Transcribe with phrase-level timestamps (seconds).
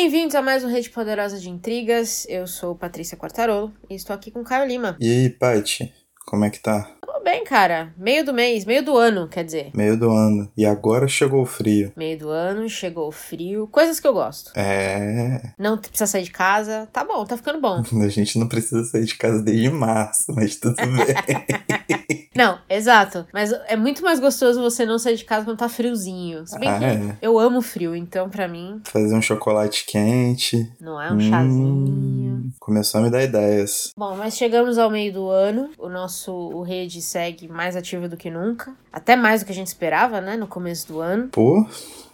[0.00, 2.24] Bem-vindos a mais um Rede Poderosa de Intrigas.
[2.28, 4.96] Eu sou Patrícia Quartarolo e estou aqui com Caio Lima.
[5.00, 5.92] E aí, Paty,
[6.24, 6.97] como é que tá?
[7.28, 7.92] Bem, cara.
[7.98, 9.70] Meio do mês, meio do ano, quer dizer.
[9.74, 10.50] Meio do ano.
[10.56, 11.92] E agora chegou o frio.
[11.94, 13.66] Meio do ano, chegou o frio.
[13.66, 14.50] Coisas que eu gosto.
[14.58, 15.52] É.
[15.58, 16.88] Não precisa sair de casa.
[16.90, 17.82] Tá bom, tá ficando bom.
[18.02, 22.24] A gente não precisa sair de casa desde março, mas tudo bem.
[22.34, 23.26] Não, exato.
[23.30, 26.46] Mas é muito mais gostoso você não sair de casa quando tá friozinho.
[26.46, 27.16] Se bem Ah, que é.
[27.20, 30.66] eu amo frio, então pra mim Fazer um chocolate quente.
[30.80, 32.52] não é um Hum, chazinho.
[32.58, 33.92] Começou a me dar ideias.
[33.96, 35.68] Bom, mas chegamos ao meio do ano.
[35.76, 37.17] O nosso o rede segue
[37.48, 38.72] mais ativo do que nunca.
[38.92, 40.36] Até mais do que a gente esperava, né?
[40.36, 41.28] No começo do ano.
[41.28, 41.66] Pô,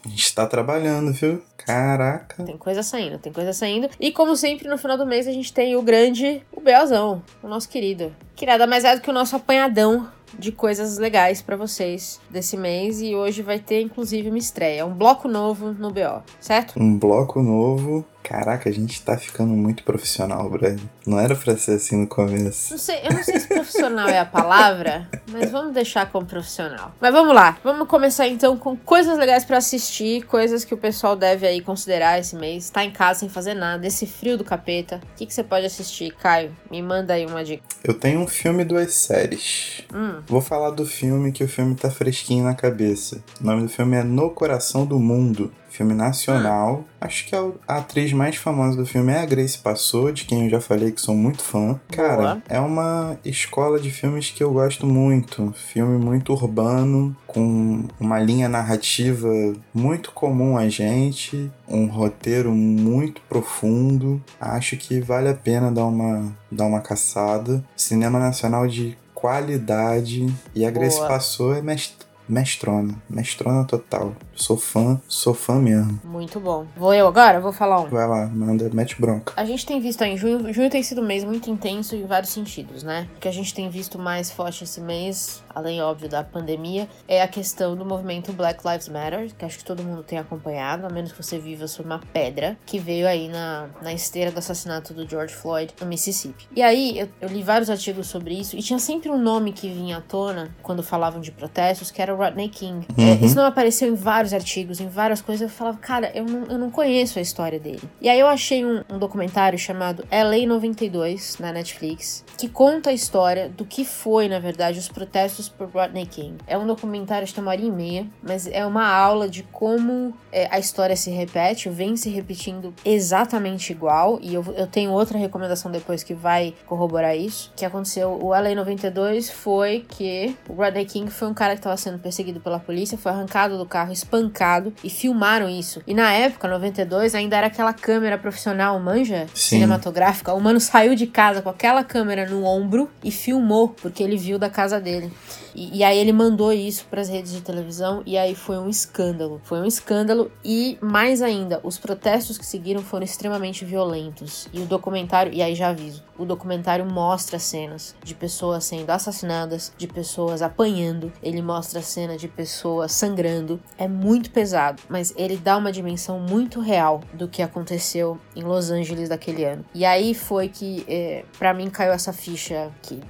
[0.04, 1.42] a gente tá trabalhando, viu?
[1.56, 2.42] Caraca.
[2.45, 3.88] Tem coisa saindo, tem coisa saindo.
[3.98, 7.48] E como sempre, no final do mês a gente tem o grande, o Belzão, o
[7.48, 8.14] nosso querido.
[8.37, 12.57] Que nada mais é do que o nosso apanhadão de coisas legais pra vocês desse
[12.57, 13.01] mês.
[13.01, 14.84] E hoje vai ter, inclusive, uma estreia.
[14.84, 16.79] Um bloco novo no BO, certo?
[16.79, 18.04] Um bloco novo.
[18.24, 20.80] Caraca, a gente tá ficando muito profissional, Brad.
[21.06, 22.72] Não era pra ser assim no começo.
[22.72, 26.95] Não sei, eu não sei se profissional é a palavra, mas vamos deixar como profissional.
[26.98, 31.14] Mas vamos lá, vamos começar então com coisas legais pra assistir, coisas que o pessoal
[31.14, 32.70] deve aí considerar esse mês.
[32.70, 35.02] Tá em casa sem fazer nada, esse frio do capeta.
[35.12, 36.56] O que, que você pode assistir, Caio?
[36.70, 37.62] Me manda aí uma dica.
[37.84, 39.82] Eu tenho um filme e duas séries.
[39.95, 43.22] Hum, Vou falar do filme que o filme tá fresquinho na cabeça.
[43.38, 45.52] O nome do filme é No Coração do Mundo.
[45.74, 46.84] Filme nacional.
[47.00, 50.50] Acho que a atriz mais famosa do filme é a Grace Passou, de quem eu
[50.50, 51.80] já falei que sou muito fã.
[51.90, 55.52] Cara, é uma escola de filmes que eu gosto muito.
[55.56, 59.28] Filme muito urbano, com uma linha narrativa
[59.74, 64.22] muito comum a gente, um roteiro muito profundo.
[64.41, 67.64] Acho que vale a pena dar uma, dar uma caçada.
[67.76, 70.32] Cinema nacional de qualidade.
[70.54, 71.08] E a Grace Boa.
[71.08, 72.94] Passou é mest mestrona.
[73.08, 74.14] Mestrona total.
[74.34, 76.00] Sou fã, sou fã mesmo.
[76.04, 76.66] muito bom.
[76.76, 77.40] Vou eu agora?
[77.40, 77.88] Vou falar um.
[77.88, 79.32] Vai lá, manda, mete bronca.
[79.36, 82.32] A gente tem visto aí, junho, junho tem sido um mês muito intenso em vários
[82.32, 83.08] sentidos, né?
[83.16, 87.22] O que a gente tem visto mais forte esse mês, além, óbvio, da pandemia, é
[87.22, 90.90] a questão do movimento Black Lives Matter, que acho que todo mundo tem acompanhado, a
[90.90, 94.92] menos que você viva sob uma pedra, que veio aí na, na esteira do assassinato
[94.92, 96.48] do George Floyd no Mississippi.
[96.54, 99.68] E aí, eu, eu li vários artigos sobre isso, e tinha sempre um nome que
[99.68, 102.86] vinha à tona quando falavam de protestos, que era o Rodney King.
[102.97, 103.26] É, Uhum.
[103.26, 105.42] isso não apareceu em vários artigos, em várias coisas.
[105.42, 107.82] Eu falava, cara, eu não, eu não conheço a história dele.
[108.00, 112.92] E aí eu achei um, um documentário chamado LA 92 na Netflix, que conta a
[112.92, 116.36] história do que foi, na verdade, os protestos por Rodney King.
[116.47, 119.42] É um documentário, acho que tem uma hora e meia, mas é uma aula de
[119.44, 124.19] como é, a história se repete, vem se repetindo exatamente igual.
[124.22, 127.52] E eu, eu tenho outra recomendação depois que vai corroborar isso.
[127.56, 131.76] Que aconteceu, o LA 92 foi que o Rodney King foi um cara que estava
[131.76, 135.81] sendo perseguido pela polícia, foi arrancado do carro, espancado e filmaram isso.
[135.87, 139.26] E na época, 92, ainda era aquela câmera profissional, manja?
[139.34, 139.56] Sim.
[139.56, 140.34] Cinematográfica.
[140.34, 144.38] O mano saiu de casa com aquela câmera no ombro e filmou, porque ele viu
[144.38, 145.10] da casa dele.
[145.54, 148.69] E, e aí ele mandou isso para as redes de televisão e aí foi um
[148.69, 149.41] escândalo.
[149.44, 154.48] Foi um escândalo e mais ainda, os protestos que seguiram foram extremamente violentos.
[154.53, 159.72] E o documentário, e aí já aviso, o documentário mostra cenas de pessoas sendo assassinadas,
[159.78, 163.60] de pessoas apanhando, ele mostra cena de pessoas sangrando.
[163.78, 168.71] É muito pesado, mas ele dá uma dimensão muito real do que aconteceu em Los
[168.71, 169.65] Angeles daquele ano.
[169.75, 173.00] E aí foi que, é, para mim, caiu essa ficha que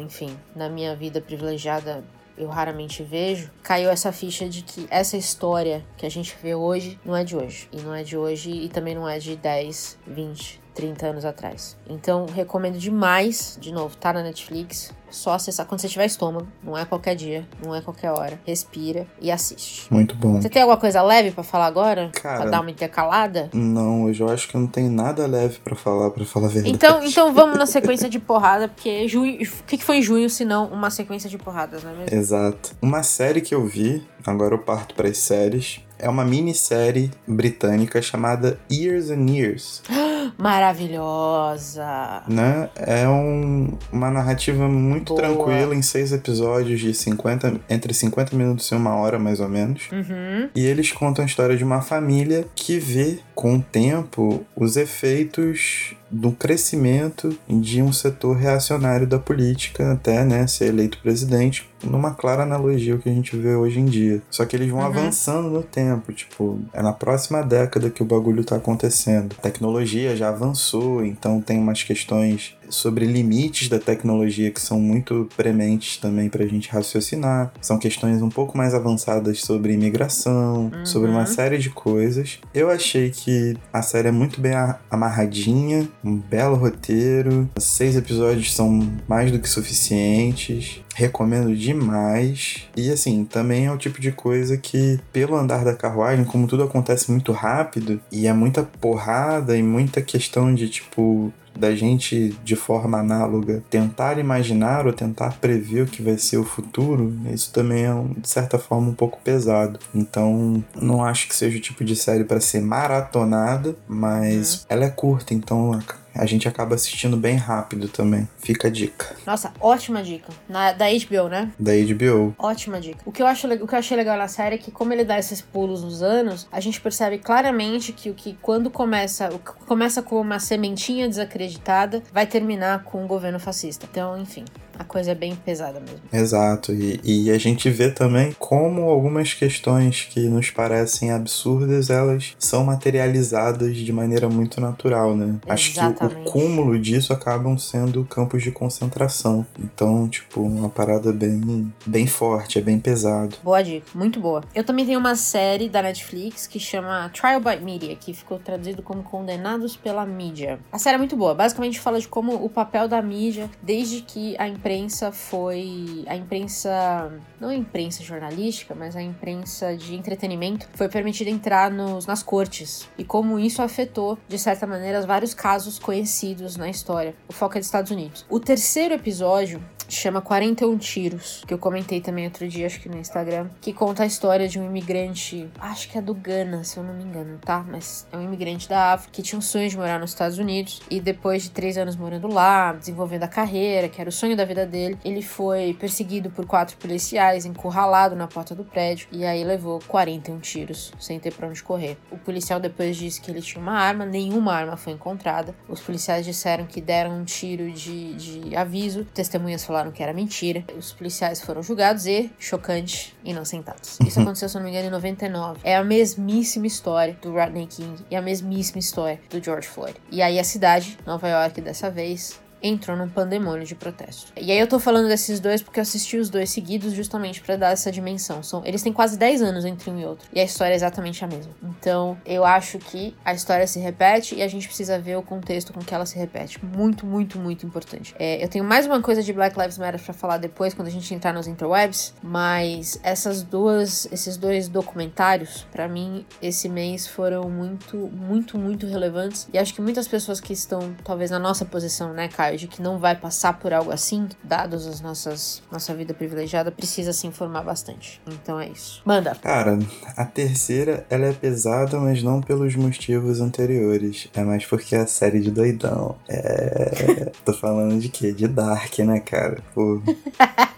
[0.00, 2.04] enfim, na minha vida privilegiada
[2.36, 6.98] eu raramente vejo, caiu essa ficha de que essa história que a gente vê hoje
[7.04, 7.68] não é de hoje.
[7.72, 11.76] E não é de hoje e também não é de 10, 20, 30 anos atrás.
[11.88, 14.92] Então, recomendo demais, de novo, tá na Netflix.
[15.10, 18.36] Só acessar quando você tiver estômago, não é qualquer dia, não é qualquer hora.
[18.44, 19.86] Respira e assiste.
[19.88, 20.42] Muito bom.
[20.42, 22.10] Você tem alguma coisa leve pra falar agora?
[22.20, 23.48] Cara- Pra dar uma intercalada?
[23.54, 26.50] Não, hoje eu acho que eu não tenho nada leve pra falar, pra falar a
[26.50, 26.74] verdade.
[26.74, 30.28] Então, então vamos na sequência de porrada, porque junho, o que, que foi em junho
[30.28, 32.18] se não uma sequência de porradas, não é mesmo?
[32.18, 32.74] Exato.
[32.82, 38.00] Uma série que eu vi, agora eu parto para as séries, é uma minissérie britânica
[38.02, 39.82] chamada Years and Years,
[40.38, 42.22] Maravilhosa!
[42.28, 42.68] né?
[42.76, 45.20] É um- uma narrativa muito Boa.
[45.22, 49.88] tranquila em seis episódios de 50, entre 50 minutos e uma hora mais ou menos.
[49.92, 50.48] Uhum.
[50.54, 55.94] E eles contam a história de uma família que vê, com o tempo, os efeitos
[56.14, 62.44] do crescimento de um setor reacionário da política até né, ser eleito presidente, numa clara
[62.44, 64.22] analogia ao que a gente vê hoje em dia.
[64.30, 64.86] Só que eles vão uhum.
[64.86, 69.34] avançando no tempo, tipo, é na próxima década que o bagulho tá acontecendo.
[69.38, 75.28] A tecnologia já avançou, então tem umas questões sobre limites da tecnologia que são muito
[75.36, 77.52] prementes também para a gente raciocinar.
[77.60, 80.86] São questões um pouco mais avançadas sobre imigração, uhum.
[80.86, 82.38] sobre uma série de coisas.
[82.52, 84.52] Eu achei que a série é muito bem
[84.90, 87.48] amarradinha, um belo roteiro.
[87.58, 90.83] Seis episódios são mais do que suficientes.
[90.94, 92.68] Recomendo demais.
[92.76, 96.62] E assim, também é o tipo de coisa que, pelo andar da carruagem, como tudo
[96.62, 102.56] acontece muito rápido e é muita porrada e muita questão de tipo da gente, de
[102.56, 107.84] forma análoga, tentar imaginar ou tentar prever o que vai ser o futuro, isso também
[107.84, 109.78] é, de certa forma, um pouco pesado.
[109.94, 114.60] Então, não acho que seja o tipo de série para ser maratonada, mas uhum.
[114.68, 115.72] ela é curta, então
[116.14, 118.28] a gente acaba assistindo bem rápido também.
[118.38, 119.16] Fica a dica.
[119.26, 120.32] Nossa, ótima dica.
[120.48, 121.50] Na, da HBO, né?
[121.58, 122.34] Da HBO.
[122.38, 122.98] Ótima dica.
[123.04, 125.04] O que, eu acho, o que eu achei legal na série é que, como ele
[125.04, 129.38] dá esses pulos nos anos, a gente percebe claramente que o que quando começa, o
[129.38, 133.86] que começa com uma sementinha desacreditada, vai terminar com um governo fascista.
[133.90, 134.44] Então, enfim
[134.78, 136.00] a coisa é bem pesada mesmo.
[136.12, 142.34] Exato, e, e a gente vê também como algumas questões que nos parecem absurdas, elas
[142.38, 145.36] são materializadas de maneira muito natural, né?
[145.46, 145.52] Exatamente.
[145.52, 149.46] Acho que o cúmulo disso acabam sendo campos de concentração.
[149.58, 153.36] Então, tipo, uma parada bem, bem forte, é bem pesado.
[153.42, 154.42] Boa dica, muito boa.
[154.54, 158.82] Eu também tenho uma série da Netflix que chama Trial by Media, que ficou traduzido
[158.82, 160.58] como Condenados pela Mídia.
[160.72, 164.36] A série é muito boa, basicamente fala de como o papel da mídia, desde que
[164.38, 166.04] a imprensa foi.
[166.06, 167.12] A imprensa.
[167.38, 172.88] Não a imprensa jornalística, mas a imprensa de entretenimento foi permitida entrar nos, nas cortes.
[172.96, 177.14] E como isso afetou, de certa maneira, vários casos conhecidos na história.
[177.28, 178.24] O foco é dos Estados Unidos.
[178.30, 182.98] O terceiro episódio chama 41 Tiros, que eu comentei também outro dia, acho que no
[182.98, 186.82] Instagram, que conta a história de um imigrante, acho que é do Ghana, se eu
[186.82, 187.64] não me engano, tá?
[187.68, 190.80] Mas é um imigrante da África que tinha um sonho de morar nos Estados Unidos
[190.90, 194.44] e depois de três anos morando lá, desenvolvendo a carreira, que era o sonho da
[194.44, 199.44] vida dele, ele foi perseguido por quatro policiais, encurralado na porta do prédio e aí
[199.44, 201.98] levou 41 tiros, sem ter pra onde correr.
[202.10, 205.54] O policial depois disse que ele tinha uma arma, nenhuma arma foi encontrada.
[205.68, 210.12] Os policiais disseram que deram um tiro de, de aviso, testemunhas falaram falaram que era
[210.12, 210.64] mentira.
[210.76, 213.98] Os policiais foram julgados e, chocante, inocentados.
[214.06, 215.60] Isso aconteceu, se não me engano, em 99.
[215.64, 219.96] É a mesmíssima história do Rodney King e a mesmíssima história do George Floyd.
[220.10, 224.32] E aí a cidade, Nova York, dessa vez, entrou num pandemônio de protesto.
[224.40, 227.56] E aí eu tô falando desses dois porque eu assisti os dois seguidos justamente para
[227.56, 228.42] dar essa dimensão.
[228.42, 230.26] São, eles têm quase 10 anos entre um e outro.
[230.32, 231.52] E a história é exatamente a mesma.
[231.62, 235.74] Então, eu acho que a história se repete e a gente precisa ver o contexto
[235.74, 236.64] com que ela se repete.
[236.64, 238.14] Muito, muito, muito importante.
[238.18, 240.90] É, eu tenho mais uma coisa de Black Lives Matter para falar depois, quando a
[240.90, 247.50] gente entrar nos interwebs, mas essas duas, esses dois documentários, para mim, esse mês foram
[247.50, 249.46] muito, muito, muito relevantes.
[249.52, 252.53] E acho que muitas pessoas que estão, talvez, na nossa posição, né, Caio?
[252.56, 257.12] De que não vai passar por algo assim, dados as nossas nossa vida privilegiada, precisa
[257.12, 258.20] se informar bastante.
[258.26, 259.02] Então é isso.
[259.04, 259.34] Manda.
[259.34, 259.78] Cara,
[260.16, 264.28] a terceira, ela é pesada, mas não pelos motivos anteriores.
[264.34, 266.16] É mais porque é a série de doidão.
[266.28, 267.32] É.
[267.44, 268.32] Tô falando de quê?
[268.32, 269.62] De Dark, né, cara?
[269.74, 270.02] Pô.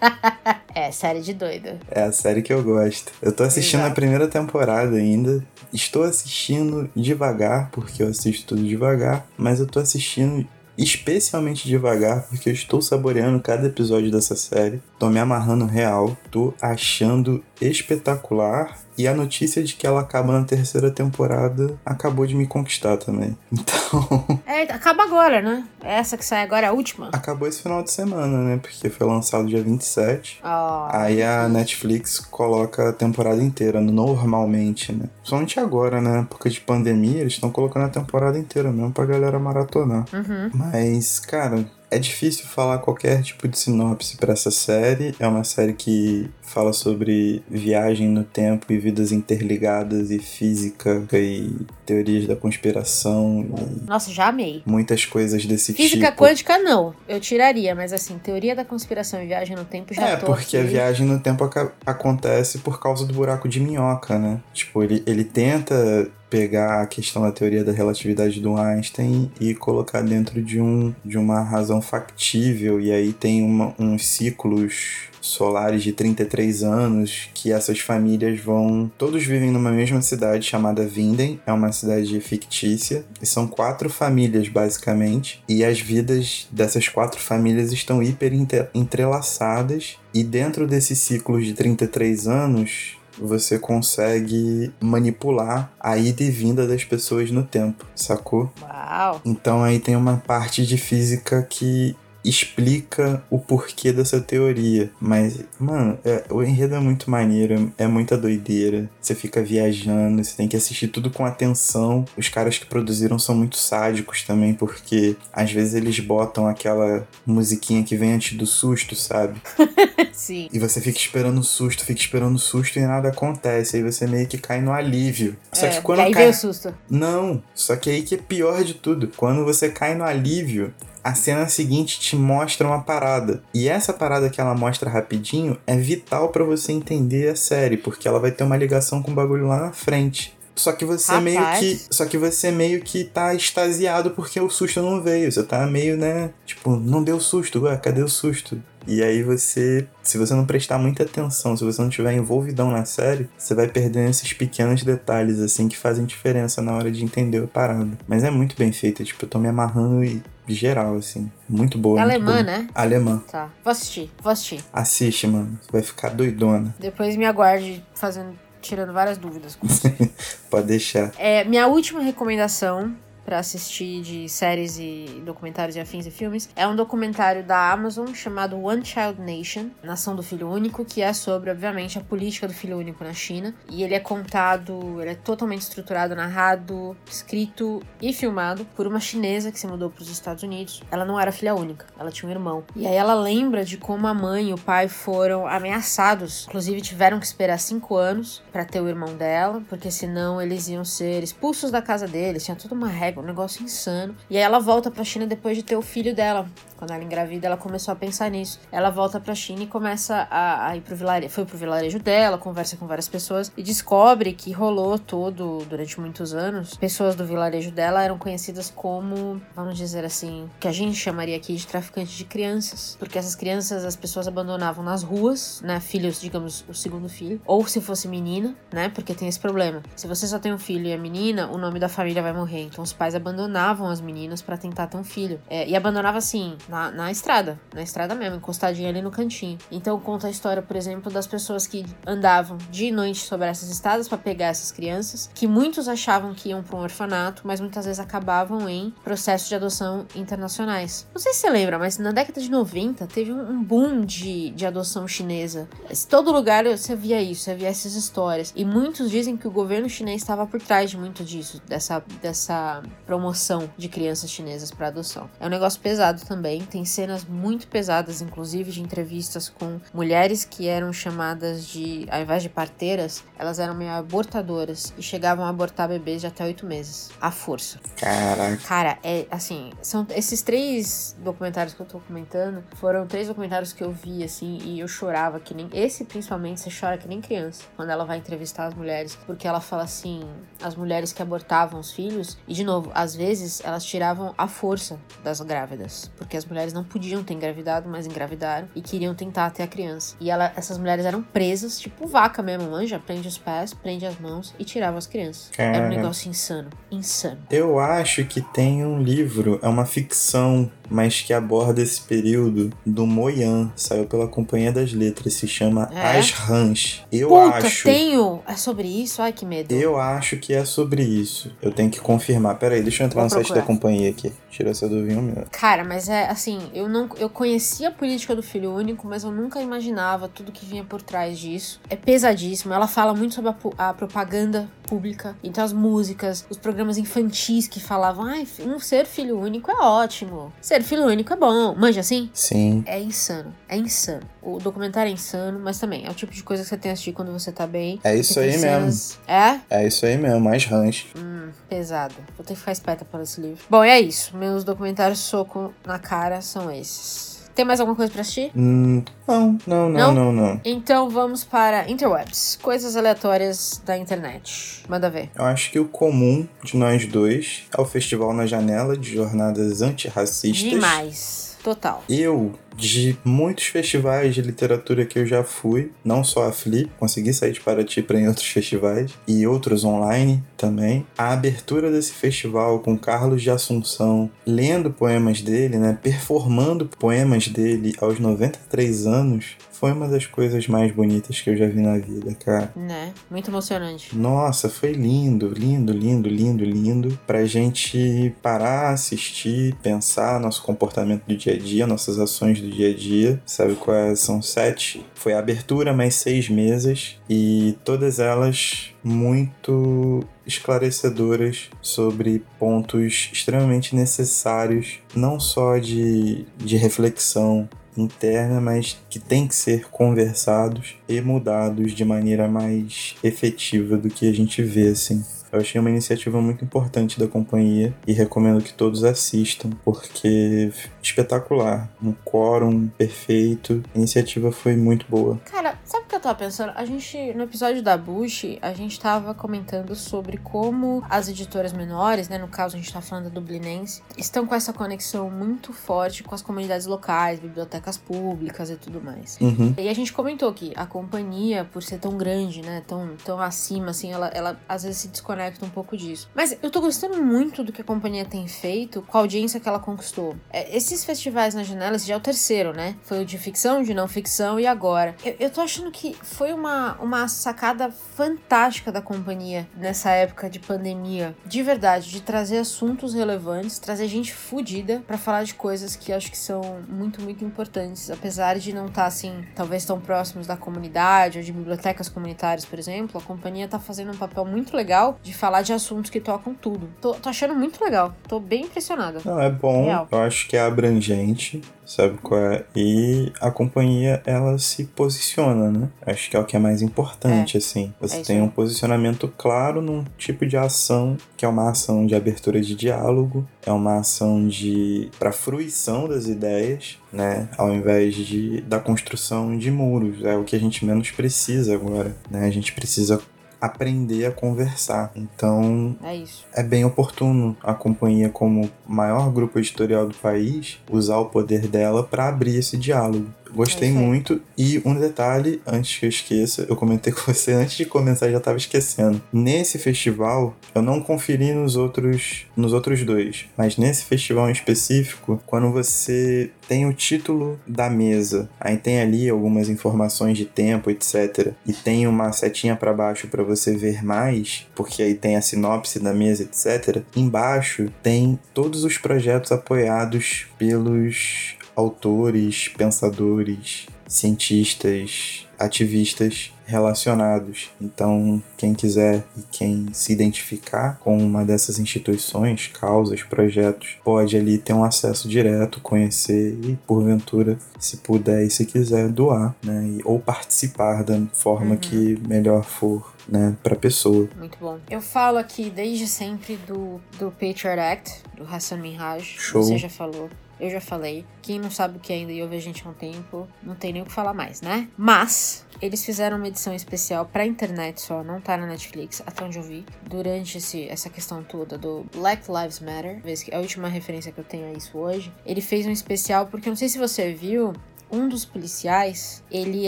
[0.73, 1.69] é, série de doido.
[1.89, 3.11] É a série que eu gosto.
[3.21, 3.91] Eu tô assistindo Exato.
[3.91, 5.43] a primeira temporada ainda.
[5.73, 12.49] Estou assistindo devagar, porque eu assisto tudo devagar, mas eu tô assistindo especialmente devagar, porque
[12.49, 14.81] eu estou saboreando cada episódio dessa série.
[14.99, 18.77] Tô me amarrando real, tô achando espetacular.
[18.97, 23.37] E a notícia de que ela acaba na terceira temporada acabou de me conquistar também.
[23.67, 24.41] Então.
[24.45, 25.63] É, acaba agora, né?
[25.81, 27.09] Essa que sai agora é a última.
[27.13, 28.59] Acabou esse final de semana, né?
[28.61, 30.39] Porque foi lançado dia 27.
[30.43, 35.05] Oh, Aí a Netflix coloca a temporada inteira, normalmente, né?
[35.23, 36.25] Somente agora, né?
[36.29, 40.05] Porque de pandemia, eles estão colocando a temporada inteira mesmo pra galera maratonar.
[40.13, 40.51] Uhum.
[40.53, 45.15] Mas, cara, é difícil falar qualquer tipo de sinopse para essa série.
[45.19, 51.53] É uma série que fala sobre viagem no tempo e vidas interligadas e física e
[51.85, 53.45] teorias da conspiração.
[53.85, 54.61] Nossa, já amei.
[54.65, 56.05] Muitas coisas desse física tipo.
[56.05, 60.09] Física quântica não, eu tiraria, mas assim, teoria da conspiração e viagem no tempo já
[60.09, 60.67] É, porque aqui.
[60.67, 61.49] a viagem no tempo
[61.85, 64.39] acontece por causa do buraco de minhoca, né?
[64.53, 70.01] Tipo, ele, ele tenta pegar a questão da teoria da relatividade do Einstein e colocar
[70.01, 75.91] dentro de, um, de uma razão factível, e aí tem uma, uns ciclos solares de
[75.91, 78.89] 33 anos que essas famílias vão.
[78.97, 84.47] Todos vivem numa mesma cidade chamada Vinden, é uma cidade fictícia, e são quatro famílias
[84.47, 88.31] basicamente, e as vidas dessas quatro famílias estão hiper
[88.73, 96.67] entrelaçadas, e dentro desses ciclos de 33 anos, você consegue manipular a ida e vinda
[96.67, 98.51] das pessoas no tempo, sacou?
[98.61, 99.21] Uau!
[99.25, 104.91] Então aí tem uma parte de física que explica o porquê dessa teoria.
[104.99, 108.89] Mas, mano, é, o enredo é muito maneiro, é muita doideira.
[109.01, 112.05] Você fica viajando, você tem que assistir tudo com atenção.
[112.17, 117.83] Os caras que produziram são muito sádicos também, porque às vezes eles botam aquela musiquinha
[117.83, 119.41] que vem antes do susto, sabe?
[120.13, 120.49] Sim.
[120.51, 123.77] E você fica esperando o susto, fica esperando o susto e nada acontece.
[123.77, 125.35] Aí você meio que cai no alívio.
[125.53, 126.29] Só é, que quando e aí cai.
[126.29, 126.73] o susto.
[126.89, 129.11] Não, só que aí que é pior de tudo.
[129.15, 130.73] Quando você cai no alívio,
[131.07, 133.41] a cena seguinte te mostra uma parada.
[133.53, 138.09] E essa parada que ela mostra rapidinho é vital para você entender a série, porque
[138.09, 140.37] ela vai ter uma ligação com o bagulho lá na frente.
[140.53, 141.23] Só que você Rapaz.
[141.23, 141.81] meio que.
[141.89, 145.31] Só que você meio que tá extasiado porque o susto não veio.
[145.31, 146.31] Você tá meio, né?
[146.45, 148.61] Tipo, não deu susto, ué, cadê o susto?
[148.85, 152.85] E aí você, se você não prestar muita atenção, se você não tiver envolvidão na
[152.85, 157.43] série, você vai perdendo esses pequenos detalhes, assim, que fazem diferença na hora de entender
[157.43, 157.97] a parada.
[158.07, 160.23] Mas é muito bem feita, tipo, eu tô me amarrando e
[160.53, 161.31] geral, assim.
[161.47, 161.99] Muito boa.
[161.99, 162.43] É muito alemã, boa.
[162.43, 162.67] né?
[162.73, 163.23] Alemã.
[163.29, 163.49] Tá.
[163.63, 164.63] Vou assistir, vou assistir.
[164.71, 165.59] Assiste, mano.
[165.61, 166.75] Você vai ficar doidona.
[166.79, 169.55] Depois me aguarde fazendo, tirando várias dúvidas.
[169.55, 169.93] com você.
[170.49, 171.11] Pode deixar.
[171.17, 172.95] É, minha última recomendação
[173.27, 178.13] pra assistir de séries e documentários e afins e filmes é um documentário da Amazon
[178.13, 182.53] chamado One Child Nation, Nação do Filho Único, que é sobre, obviamente, a política do
[182.53, 183.53] filho único na China.
[183.69, 189.51] E ele é contado, ele é totalmente estruturado, narrado, escrito e filmado por uma chinesa
[189.51, 190.81] que se mudou para os Estados Unidos.
[190.89, 192.63] Ela não era filha única, ela tinha um irmão.
[192.77, 197.19] E aí ela lembra de como a mãe e o pai foram ameaçados, inclusive tiveram
[197.19, 201.71] que esperar cinco anos para ter o irmão dela, porque senão eles iam ser expulsos
[201.71, 202.45] da casa deles.
[202.45, 204.15] Tinha toda uma regra, um negócio insano.
[204.29, 206.47] E aí ela volta pra China depois de ter o filho dela.
[206.77, 208.59] Quando ela engravida, ela começou a pensar nisso.
[208.71, 211.33] Ela volta pra China e começa a, a ir pro vilarejo.
[211.33, 216.33] Foi pro vilarejo dela, conversa com várias pessoas e descobre que rolou todo, durante muitos
[216.33, 221.35] anos, pessoas do vilarejo dela eram conhecidas como, vamos dizer assim, que a gente chamaria
[221.35, 222.95] aqui de traficantes de crianças.
[222.99, 225.79] Porque essas crianças as pessoas abandonavam nas ruas, né?
[225.79, 227.41] Filhos, digamos, o segundo filho.
[227.45, 228.89] Ou se fosse menina, né?
[228.89, 229.81] Porque tem esse problema.
[229.95, 232.63] Se você só tem um filho e é menina, o nome da família vai morrer.
[232.63, 235.39] Então os pais abandonavam as meninas pra tentar ter um filho.
[235.49, 239.57] É, e abandonava assim, na, na estrada, na estrada mesmo, encostadinha ali no cantinho.
[239.71, 244.07] Então conta a história, por exemplo, das pessoas que andavam de noite sobre essas estradas
[244.07, 247.99] pra pegar essas crianças, que muitos achavam que iam pra um orfanato, mas muitas vezes
[247.99, 251.07] acabavam em processos de adoção internacionais.
[251.13, 254.65] Não sei se você lembra, mas na década de 90 teve um, boom de, de
[254.65, 255.67] adoção chinesa.
[256.09, 258.53] Todo lugar você via isso, você via essas histórias.
[258.55, 262.81] E muitos dizem que o governo chinês estava por trás de muito disso, dessa, dessa
[263.05, 265.29] promoção de crianças chinesas para adoção.
[265.39, 270.67] É um negócio pesado também, tem cenas muito pesadas, inclusive de entrevistas com mulheres que
[270.67, 275.87] eram chamadas de, ao invés de parteiras, elas eram meio abortadoras e chegavam a abortar
[275.87, 277.79] bebês de até oito meses, à força.
[277.95, 278.57] Caraca.
[278.65, 283.83] Cara, é assim, são esses três documentários que eu tô comentando, foram três documentários que
[283.83, 287.63] eu vi assim e eu chorava que nem esse principalmente você chora que nem criança
[287.75, 290.21] quando ela vai entrevistar as mulheres, porque ela fala assim,
[290.61, 294.99] as mulheres que abortavam os filhos e de novo, às vezes elas tiravam a força
[295.23, 299.63] das grávidas, porque as mulheres não podiam ter engravidado, mas engravidaram e queriam tentar ter
[299.63, 300.15] a criança.
[300.19, 304.19] E ela, essas mulheres eram presas, tipo vaca mesmo, manja, prende os pés, prende as
[304.19, 305.51] mãos e tirava as crianças.
[305.57, 305.89] Era um Cara.
[305.89, 307.39] negócio insano, insano.
[307.49, 313.05] Eu acho que tem um livro, é uma ficção, mas que aborda esse período do
[313.05, 313.71] Moyan.
[313.75, 316.17] Saiu pela Companhia das Letras, se chama É?
[316.17, 317.03] As Rãs.
[317.11, 317.83] Eu Puta, acho.
[317.83, 318.41] tenho!
[318.47, 319.21] É sobre isso?
[319.21, 319.73] Ai, que medo.
[319.73, 321.51] Eu acho que é sobre isso.
[321.61, 322.57] Eu tenho que confirmar.
[322.57, 323.61] Pera aí, deixa eu entrar Vou no site procurar.
[323.61, 324.31] da companhia aqui.
[324.49, 325.49] Tira essa dúvida um minuto.
[325.51, 329.31] Cara, mas é assim, eu não eu conhecia a política do filho único, mas eu
[329.31, 331.79] nunca imaginava tudo que vinha por trás disso.
[331.89, 332.73] É pesadíssimo.
[332.73, 337.79] Ela fala muito sobre a, a propaganda pública, então as músicas, os programas infantis que
[337.79, 340.51] falavam, ai, um ser filho único é ótimo.
[340.61, 341.75] Ser filho único é bom.
[341.75, 342.29] Manja assim?
[342.33, 342.83] Sim.
[342.85, 343.53] É insano.
[343.67, 344.23] É insano.
[344.41, 346.93] O documentário é insano, mas também é o tipo de coisa que você tem que
[346.93, 347.99] assistir quando você tá bem.
[348.03, 349.17] É isso aí mesmo.
[349.27, 349.59] É?
[349.69, 351.05] É isso aí mesmo, As Rãs.
[351.15, 352.15] Hum, pesado.
[352.35, 353.63] Vou ter que ficar esperta para esse livro.
[353.69, 354.35] Bom, é isso.
[354.35, 357.36] Meus documentários soco na cara são esses.
[357.57, 358.51] Tem mais alguma coisa pra assistir?
[358.55, 360.13] Hum, não, não, não, Não?
[360.13, 360.61] não, não.
[360.63, 364.83] Então vamos para interwebs, coisas aleatórias da internet.
[364.87, 365.31] Manda ver.
[365.35, 369.81] Eu acho que o comum de nós dois é o Festival na Janela de Jornadas
[369.81, 370.69] Antirracistas.
[370.69, 371.57] Demais.
[371.63, 372.03] Total.
[372.07, 377.33] Eu, de muitos festivais de literatura que eu já fui, não só a Flip, consegui
[377.33, 381.05] sair de Paraty para em outros festivais e outros online também.
[381.17, 387.93] A abertura desse festival com Carlos de Assunção lendo poemas dele, né, performando poemas dele
[387.99, 392.33] aos 93 anos, foi uma das coisas mais bonitas que eu já vi na vida,
[392.33, 392.71] cara.
[392.75, 393.13] Né?
[393.29, 394.17] Muito emocionante.
[394.17, 397.19] Nossa, foi lindo, lindo, lindo, lindo, lindo.
[397.27, 402.89] Pra gente parar, assistir, pensar nosso comportamento do dia a dia, nossas ações do dia
[402.89, 403.41] a dia.
[403.45, 405.05] Sabe quais são sete?
[405.15, 407.19] Foi a abertura, mais seis mesas.
[407.29, 418.61] E todas elas muito esclarecedoras sobre pontos extremamente necessários, não só de, de reflexão interna,
[418.61, 424.33] mas que tem que ser conversados e mudados de maneira mais efetiva do que a
[424.33, 425.23] gente vê assim.
[425.51, 431.89] Eu achei uma iniciativa muito importante da companhia e recomendo que todos assistam, porque espetacular,
[432.03, 435.39] um quórum perfeito, a iniciativa foi muito boa.
[435.45, 436.73] Cara, sabe o que eu tava pensando?
[436.75, 442.27] A gente, no episódio da Bush, a gente tava comentando sobre como as editoras menores,
[442.27, 446.23] né, no caso a gente tá falando da Dublinense, estão com essa conexão muito forte
[446.23, 449.37] com as comunidades locais, bibliotecas públicas e tudo mais.
[449.39, 449.73] Uhum.
[449.77, 453.91] E a gente comentou que a companhia, por ser tão grande, né, tão, tão acima,
[453.91, 456.29] assim, ela, ela às vezes se desconecta um pouco disso.
[456.35, 459.67] Mas eu tô gostando muito do que a companhia tem feito com a audiência que
[459.67, 460.35] ela conquistou.
[460.51, 462.95] É, esses festivais na janela, esse já é o terceiro, né?
[463.03, 465.15] Foi o de ficção, de não ficção e agora.
[465.23, 470.59] Eu, eu tô achando que foi uma, uma sacada fantástica da companhia nessa época de
[470.59, 471.35] pandemia.
[471.45, 476.31] De verdade, de trazer assuntos relevantes, trazer gente fodida pra falar de coisas que acho
[476.31, 478.09] que são muito, muito importantes.
[478.09, 482.79] Apesar de não estar, assim, talvez tão próximos da comunidade ou de bibliotecas comunitárias, por
[482.79, 486.53] exemplo, a companhia tá fazendo um papel muito legal de falar de assuntos que tocam
[486.53, 486.89] tudo.
[487.01, 488.15] Tô, tô achando muito legal.
[488.27, 489.19] Tô bem impressionada.
[489.25, 490.07] Não, é bom, Real.
[490.11, 492.63] eu acho que é abrangente, sabe qual é?
[492.75, 495.89] E a companhia, ela se posiciona, né?
[496.05, 497.93] Acho que é o que é mais importante, assim.
[497.99, 502.15] Você É tem um posicionamento claro num tipo de ação, que é uma ação de
[502.15, 507.49] abertura de diálogo, é uma ação de para fruição das ideias, né?
[507.57, 512.15] Ao invés de da construção de muros, é o que a gente menos precisa agora,
[512.31, 512.45] né?
[512.45, 513.21] A gente precisa
[513.59, 515.11] aprender a conversar.
[515.15, 516.15] Então, É
[516.53, 522.03] é bem oportuno a companhia, como maior grupo editorial do país, usar o poder dela
[522.03, 523.27] para abrir esse diálogo.
[523.53, 524.41] Gostei É muito.
[524.57, 528.37] E um detalhe, antes que eu esqueça, eu comentei com você antes de começar, já
[528.37, 529.21] estava esquecendo.
[529.31, 535.41] Nesse festival, eu não conferi nos outros, nos outros dois, mas nesse festival em específico,
[535.45, 541.53] quando você tem o título da mesa, aí tem ali algumas informações de tempo, etc.
[541.65, 545.99] E tem uma setinha para baixo para você ver mais, porque aí tem a sinopse
[545.99, 547.03] da mesa, etc.
[547.15, 557.69] Embaixo tem todos os projetos apoiados pelos autores, pensadores, cientistas, ativistas relacionados.
[557.79, 564.57] Então, quem quiser e quem se identificar com uma dessas instituições, causas, projetos, pode ali
[564.57, 569.99] ter um acesso direto, conhecer e, porventura, se puder e se quiser, doar, né?
[570.03, 571.77] Ou participar da forma Uhum.
[571.77, 574.27] que melhor for, né, para pessoa.
[574.37, 574.77] Muito bom.
[574.89, 579.23] Eu falo aqui desde sempre do, do Patriot Act, do Hassan Minhaj.
[579.23, 579.63] Show.
[579.63, 580.29] Você já falou.
[580.59, 581.25] Eu já falei.
[581.41, 583.93] Quem não sabe o que ainda e ouve a gente há um tempo, não tem
[583.93, 584.87] nem o que falar mais, né?
[584.97, 589.57] Mas, eles fizeram uma edição especial pra internet só, não tá na Netflix, até onde
[589.57, 589.85] eu vi.
[590.03, 594.39] Durante esse, essa questão toda do Black Lives Matter, que é a última referência que
[594.39, 597.33] eu tenho a isso hoje, ele fez um especial porque eu não sei se você
[597.33, 597.73] viu,
[598.11, 599.87] um dos policiais, ele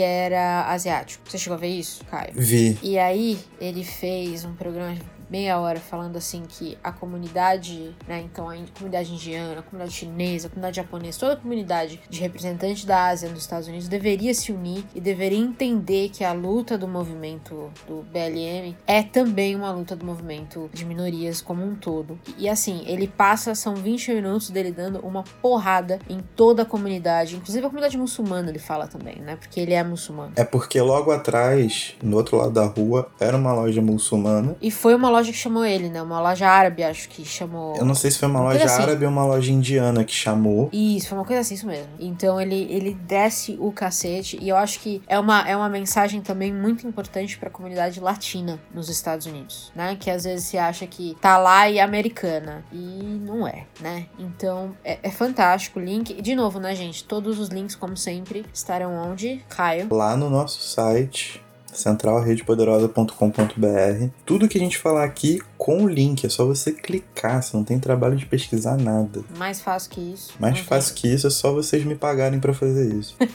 [0.00, 1.28] era asiático.
[1.28, 2.32] Você chegou a ver isso, Caio?
[2.34, 2.78] Vi.
[2.82, 8.20] E aí, ele fez um programa de meia hora falando assim que a comunidade, né,
[8.20, 12.84] então a comunidade indiana, a comunidade chinesa, a comunidade japonesa, toda a comunidade de representantes
[12.84, 16.88] da Ásia nos Estados Unidos deveria se unir e deveria entender que a luta do
[16.88, 22.18] movimento do BLM é também uma luta do movimento de minorias como um todo.
[22.36, 26.64] E, e assim, ele passa, são 20 minutos dele dando uma porrada em toda a
[26.64, 30.32] comunidade, inclusive a comunidade muçulmana ele fala também, né, porque ele é muçulmano.
[30.34, 34.94] É porque logo atrás, no outro lado da rua, era uma loja muçulmana E foi
[34.94, 36.02] uma loja loja que chamou ele, né?
[36.02, 37.76] Uma loja árabe, acho que chamou.
[37.76, 38.82] Eu não sei se foi uma, Uma loja assim.
[38.82, 40.68] árabe ou uma loja indiana que chamou.
[40.72, 41.88] Isso, foi uma coisa assim, isso mesmo.
[41.98, 44.38] Então ele, ele desce o cacete.
[44.40, 48.60] E eu acho que é uma, é uma mensagem também muito importante pra comunidade latina
[48.74, 49.96] nos Estados Unidos, né?
[49.98, 52.64] Que às vezes se acha que tá lá e é americana.
[52.72, 54.06] E não é, né?
[54.18, 56.10] Então é, é fantástico o link.
[56.18, 57.04] E de novo, né, gente?
[57.04, 59.44] Todos os links, como sempre, estarão onde?
[59.48, 59.88] Caio.
[59.90, 64.08] Lá no nosso site, centralredepoderosa.com.br.
[64.24, 67.62] Tudo que a gente falar aqui com o link, é só você clicar, você não
[67.62, 69.22] tem trabalho de pesquisar nada.
[69.36, 70.32] Mais fácil que isso.
[70.40, 70.68] Mais não tem.
[70.68, 73.16] fácil que isso é só vocês me pagarem pra fazer isso.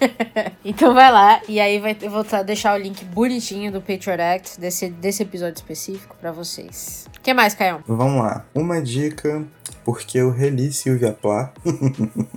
[0.67, 4.59] Então vai lá e aí vai, eu vou deixar o link bonitinho do Patriot Act
[4.59, 7.05] desse, desse episódio específico pra vocês.
[7.15, 7.83] O que mais, Caio?
[7.87, 8.43] Vamos lá.
[8.53, 9.45] Uma dica,
[9.85, 11.53] porque eu reli Sylvia Plath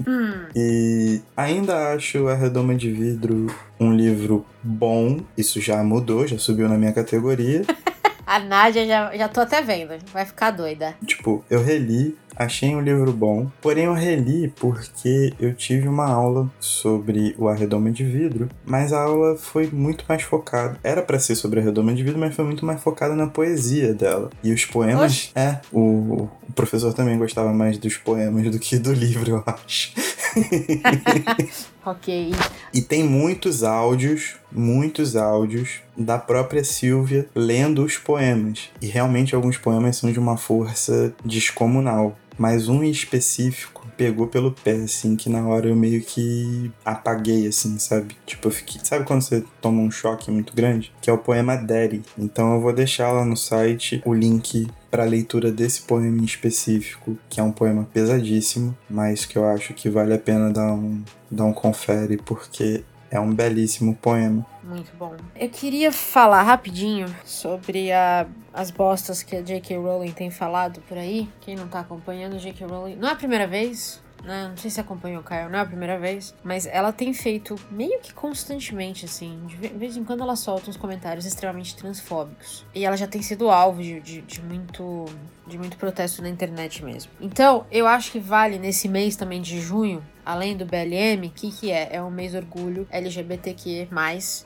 [0.07, 3.47] Hum, e ainda acho A Redoma de Vidro
[3.81, 5.21] um livro bom.
[5.37, 7.63] Isso já mudou, já subiu na minha categoria.
[8.27, 9.95] a Nádia já, já tô até vendo.
[10.13, 10.95] Vai ficar doida.
[11.07, 16.51] Tipo, eu reli, achei um livro bom, porém eu reli porque eu tive uma aula
[16.61, 20.79] sobre o Arredoma de Vidro, mas a aula foi muito mais focada.
[20.83, 23.93] Era pra ser sobre a Redoma de Vidro, mas foi muito mais focada na poesia
[23.93, 24.31] dela.
[24.43, 25.31] E os poemas, Oxe.
[25.35, 29.93] é, o, o professor também gostava mais dos poemas do que do livro, eu acho.
[31.85, 32.33] Ok.
[32.75, 38.69] E tem muitos áudios, muitos áudios da própria Silvia lendo os poemas.
[38.83, 42.15] E realmente alguns poemas são de uma força descomunal.
[42.39, 47.49] Mas um em específico pegou pelo pé, assim, que na hora eu meio que apaguei,
[47.49, 48.17] assim, sabe?
[48.25, 48.81] Tipo, eu fiquei.
[48.85, 50.93] Sabe quando você toma um choque muito grande?
[51.03, 52.03] Que é o poema Daddy.
[52.17, 57.19] Então eu vou deixar lá no site o link para leitura desse poema em específico,
[57.29, 61.03] que é um poema pesadíssimo, mas que eu acho que vale a pena dar um,
[61.31, 64.45] dar um confere, porque é um belíssimo poema.
[64.63, 65.17] Muito bom.
[65.35, 69.77] Eu queria falar rapidinho sobre a- as bostas que a J.K.
[69.79, 71.29] Rowling tem falado por aí.
[71.41, 72.67] Quem não tá acompanhando J.K.
[72.67, 74.01] Rowling, não é a primeira vez.
[74.25, 74.49] Né?
[74.51, 77.55] Não sei se acompanhou o Caio, não é a primeira vez, mas ela tem feito
[77.71, 79.41] meio que constantemente, assim.
[79.47, 82.67] De ve- vez em quando ela solta uns comentários extremamente transfóbicos.
[82.75, 85.05] E ela já tem sido alvo de, de, de muito
[85.47, 87.11] de muito protesto na internet mesmo.
[87.21, 91.51] Então, eu acho que vale nesse mês também de junho, além do BLM, o que,
[91.51, 91.89] que é?
[91.91, 93.89] É um mês orgulho LGBTQ+.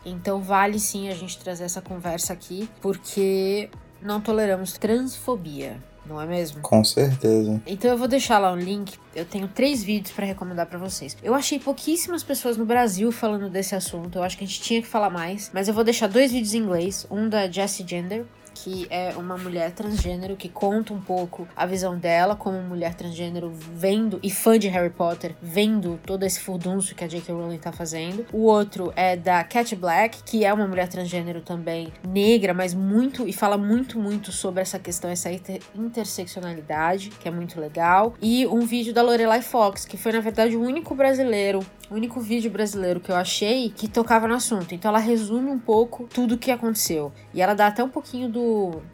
[0.07, 3.69] Então, vale sim a gente trazer essa conversa aqui, porque
[4.01, 5.83] não toleramos transfobia.
[6.07, 6.63] Não é mesmo?
[6.63, 7.63] Com certeza.
[7.65, 8.99] Então eu vou deixar lá um link.
[9.15, 11.17] Eu tenho três vídeos pra recomendar pra vocês.
[11.23, 14.19] Eu achei pouquíssimas pessoas no Brasil falando desse assunto.
[14.19, 15.51] Eu acho que a gente tinha que falar mais.
[15.55, 17.07] Mas eu vou deixar dois vídeos em inglês.
[17.09, 18.25] Um da Jessie Gender,
[18.63, 23.53] que é uma mulher transgênero que conta um pouco a visão dela como mulher transgênero
[23.53, 27.33] vendo e fã de Harry Potter, vendo todo esse furdunço que a J.K.
[27.35, 28.25] Rowling tá fazendo.
[28.33, 33.27] O outro é da Cat Black, que é uma mulher transgênero também negra, mas muito
[33.27, 38.15] e fala muito muito sobre essa questão essa inter- interseccionalidade, que é muito legal.
[38.23, 41.61] E um vídeo da Lorelai Fox, que foi na verdade o único brasileiro
[41.93, 44.75] o único vídeo brasileiro que eu achei que tocava no assunto.
[44.75, 47.13] Então ela resume um pouco tudo o que aconteceu.
[47.35, 48.41] E ela dá até um pouquinho do,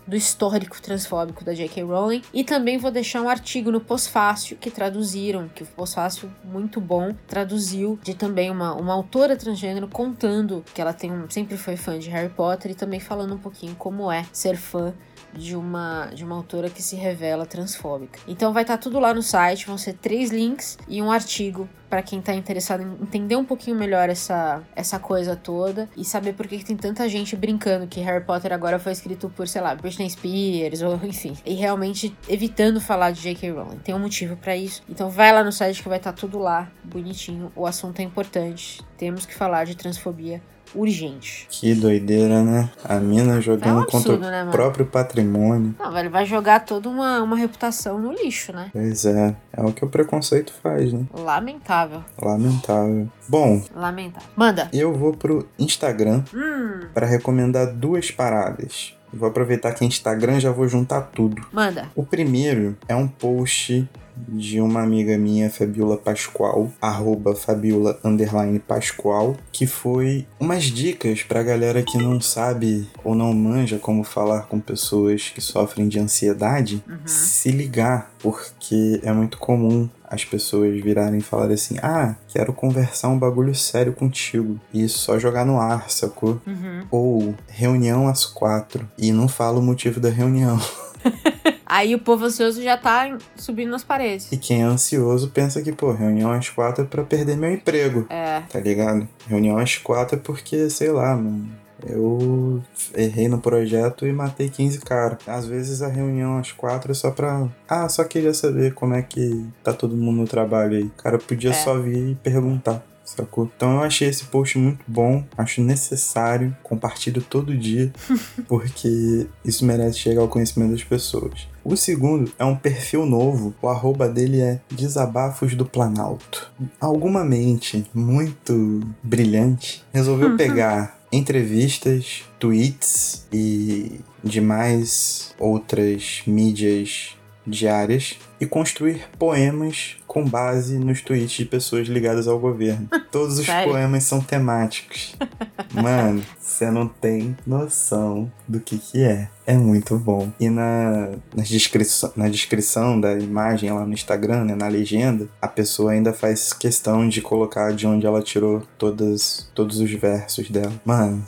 [0.07, 1.83] do histórico transfóbico da J.K.
[1.83, 2.23] Rowling.
[2.33, 7.15] E também vou deixar um artigo no Pós-Fácil que traduziram, que o Pós-Fácil, muito bom,
[7.27, 11.99] traduziu de também uma, uma autora transgênero contando que ela tem um, sempre foi fã
[11.99, 14.95] de Harry Potter e também falando um pouquinho como é ser fã
[15.33, 18.19] de uma, de uma autora que se revela transfóbica.
[18.27, 22.03] Então vai estar tudo lá no site, vão ser três links e um artigo para
[22.03, 26.47] quem tá interessado em entender um pouquinho melhor essa, essa coisa toda e saber por
[26.47, 29.75] que, que tem tanta gente brincando que Harry Potter agora foi escrito por, sei lá,
[29.75, 33.51] Britney Spears ou enfim, e realmente evitando falar de J.K.
[33.51, 33.79] Rowling.
[33.79, 34.83] Tem um motivo para isso.
[34.89, 37.51] Então vai lá no site que vai estar tudo lá, bonitinho.
[37.57, 38.83] O assunto é importante.
[38.97, 40.43] Temos que falar de transfobia
[40.75, 41.47] urgente.
[41.51, 42.69] Que doideira, né?
[42.85, 44.53] A mina jogando É um contra absurdo, o né, mano?
[44.53, 45.75] próprio patrimônio.
[45.79, 48.71] Não, velho, vai jogar toda uma, uma reputação no lixo, né?
[48.73, 51.05] Pois é, é o que o preconceito faz, né?
[51.15, 52.05] Lamentável.
[52.21, 53.09] Lamentável.
[53.29, 54.29] Bom, Lamentável.
[54.37, 54.69] Manda.
[54.73, 58.95] eu vou pro Instagram Hum, para recomendar duas paradas.
[59.13, 61.47] Vou aproveitar que Instagram e já vou juntar tudo.
[61.53, 61.89] manda.
[61.95, 63.89] O primeiro é um post
[64.27, 71.43] de uma amiga minha, Fabiola Pascoal, arroba Fabiola underline Pascoal, que foi umas dicas pra
[71.43, 76.83] galera que não sabe ou não manja como falar com pessoas que sofrem de ansiedade,
[77.05, 83.09] se ligar, porque é muito comum as pessoas virarem e falarem assim: Ah, quero conversar
[83.09, 84.59] um bagulho sério contigo.
[84.73, 86.41] E só jogar no ar, sacou?
[86.47, 86.87] Uhum.
[86.91, 88.89] Ou reunião às quatro.
[88.97, 90.61] E não fala o motivo da reunião.
[91.71, 94.33] Aí o povo ansioso já tá subindo nas paredes.
[94.33, 98.07] E quem é ansioso pensa que, pô, reunião às quatro é pra perder meu emprego.
[98.09, 98.41] É.
[98.49, 99.07] Tá ligado?
[99.29, 101.51] Reunião às quatro é porque, sei lá, mano.
[101.87, 102.63] Eu
[102.95, 105.19] errei no projeto e matei 15 caras.
[105.27, 107.49] Às vezes a reunião às quatro é só pra.
[107.69, 110.85] Ah, só queria saber como é que tá todo mundo no trabalho aí.
[110.85, 111.55] O cara podia é.
[111.55, 113.51] só vir e perguntar sacou?
[113.57, 117.93] Então eu achei esse post muito bom, acho necessário, compartilho todo dia,
[118.47, 121.49] porque isso merece chegar ao conhecimento das pessoas.
[121.65, 126.51] O segundo é um perfil novo, o arroba dele é Desabafos do Planalto.
[126.81, 137.17] Alguma mente muito brilhante resolveu pegar entrevistas, tweets e demais outras mídias
[137.47, 142.89] diárias e construir poemas com base nos tweets de pessoas ligadas ao governo.
[143.13, 145.15] Todos os poemas são temáticos.
[145.73, 149.29] Mano, você não tem noção do que que é.
[149.47, 150.29] É muito bom.
[150.41, 155.47] E na, na, descrição, na descrição da imagem lá no Instagram, né, na legenda, a
[155.47, 160.73] pessoa ainda faz questão de colocar de onde ela tirou todas, todos os versos dela.
[160.85, 161.25] Mano,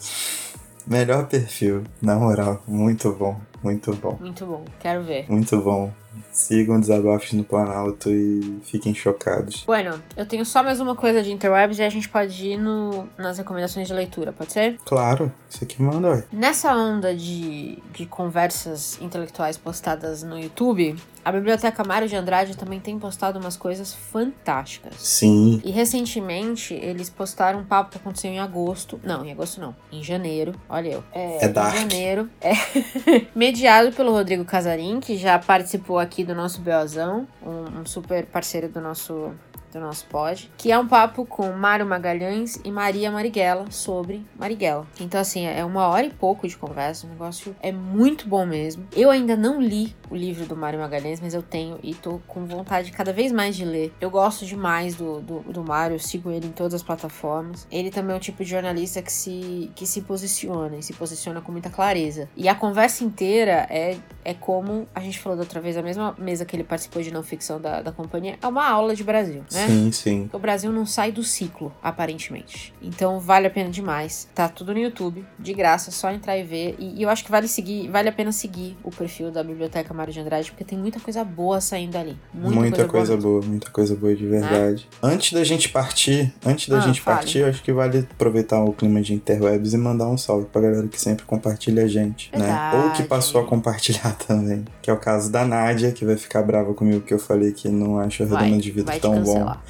[0.84, 3.40] melhor perfil, na moral, muito bom.
[3.62, 4.16] Muito bom.
[4.20, 5.26] Muito bom, quero ver.
[5.30, 5.92] Muito bom.
[6.32, 9.64] Sigam Desabafos no Planalto e fiquem chocados.
[9.66, 13.08] Bueno, eu tenho só mais uma coisa de interwebs e a gente pode ir no,
[13.16, 14.78] nas recomendações de leitura, pode ser?
[14.84, 16.24] Claro, você que manda, ué.
[16.32, 22.80] Nessa onda de, de conversas intelectuais postadas no YouTube, a Biblioteca Mário de Andrade também
[22.80, 24.94] tem postado umas coisas fantásticas.
[24.98, 25.60] Sim.
[25.64, 29.00] E recentemente eles postaram um papo que aconteceu em agosto.
[29.02, 29.74] Não, em agosto não.
[29.92, 30.54] Em janeiro.
[30.68, 31.04] Olha eu.
[31.12, 31.74] É, é dark.
[31.74, 32.30] Em janeiro.
[32.40, 32.52] É.
[33.34, 38.68] mediado pelo Rodrigo Casarim, que já participou aqui do nosso Beozão, um, um super parceiro
[38.68, 39.32] do nosso
[39.72, 44.86] do nosso pod, que é um papo com Mário Magalhães e Maria Marighella sobre Marighella.
[45.00, 48.86] Então, assim, é uma hora e pouco de conversa, o negócio é muito bom mesmo.
[48.94, 52.44] Eu ainda não li o livro do Mário Magalhães, mas eu tenho e tô com
[52.44, 53.94] vontade cada vez mais de ler.
[54.00, 57.66] Eu gosto demais do, do, do Mário, sigo ele em todas as plataformas.
[57.70, 61.40] Ele também é um tipo de jornalista que se, que se posiciona e se posiciona
[61.40, 62.28] com muita clareza.
[62.36, 66.14] E a conversa inteira é, é como a gente falou da outra vez, a mesma
[66.18, 69.44] mesa que ele participou de não ficção da, da companhia, é uma aula de Brasil,
[69.52, 69.59] né?
[69.60, 69.66] Né?
[69.66, 70.30] Sim, sim.
[70.32, 72.74] O Brasil não sai do ciclo, aparentemente.
[72.82, 74.28] Então vale a pena demais.
[74.34, 76.76] Tá tudo no YouTube, de graça, só entrar e ver.
[76.78, 79.92] E, e eu acho que vale seguir, vale a pena seguir o perfil da Biblioteca
[79.92, 82.16] Mário de Andrade, porque tem muita coisa boa saindo ali.
[82.32, 84.88] Muita, muita coisa, coisa boa, boa, muita coisa boa de verdade.
[85.02, 85.06] É?
[85.06, 87.18] Antes da gente partir, antes da ah, gente fale.
[87.18, 90.60] partir, eu acho que vale aproveitar o clima de interwebs e mandar um salve pra
[90.60, 92.76] galera que sempre compartilha a gente, verdade.
[92.76, 92.84] né?
[92.84, 94.64] Ou que passou a compartilhar também.
[94.82, 97.68] Que é o caso da Nádia, que vai ficar brava comigo que eu falei que
[97.68, 99.62] não acho a redoma de vida tão bom cancelar.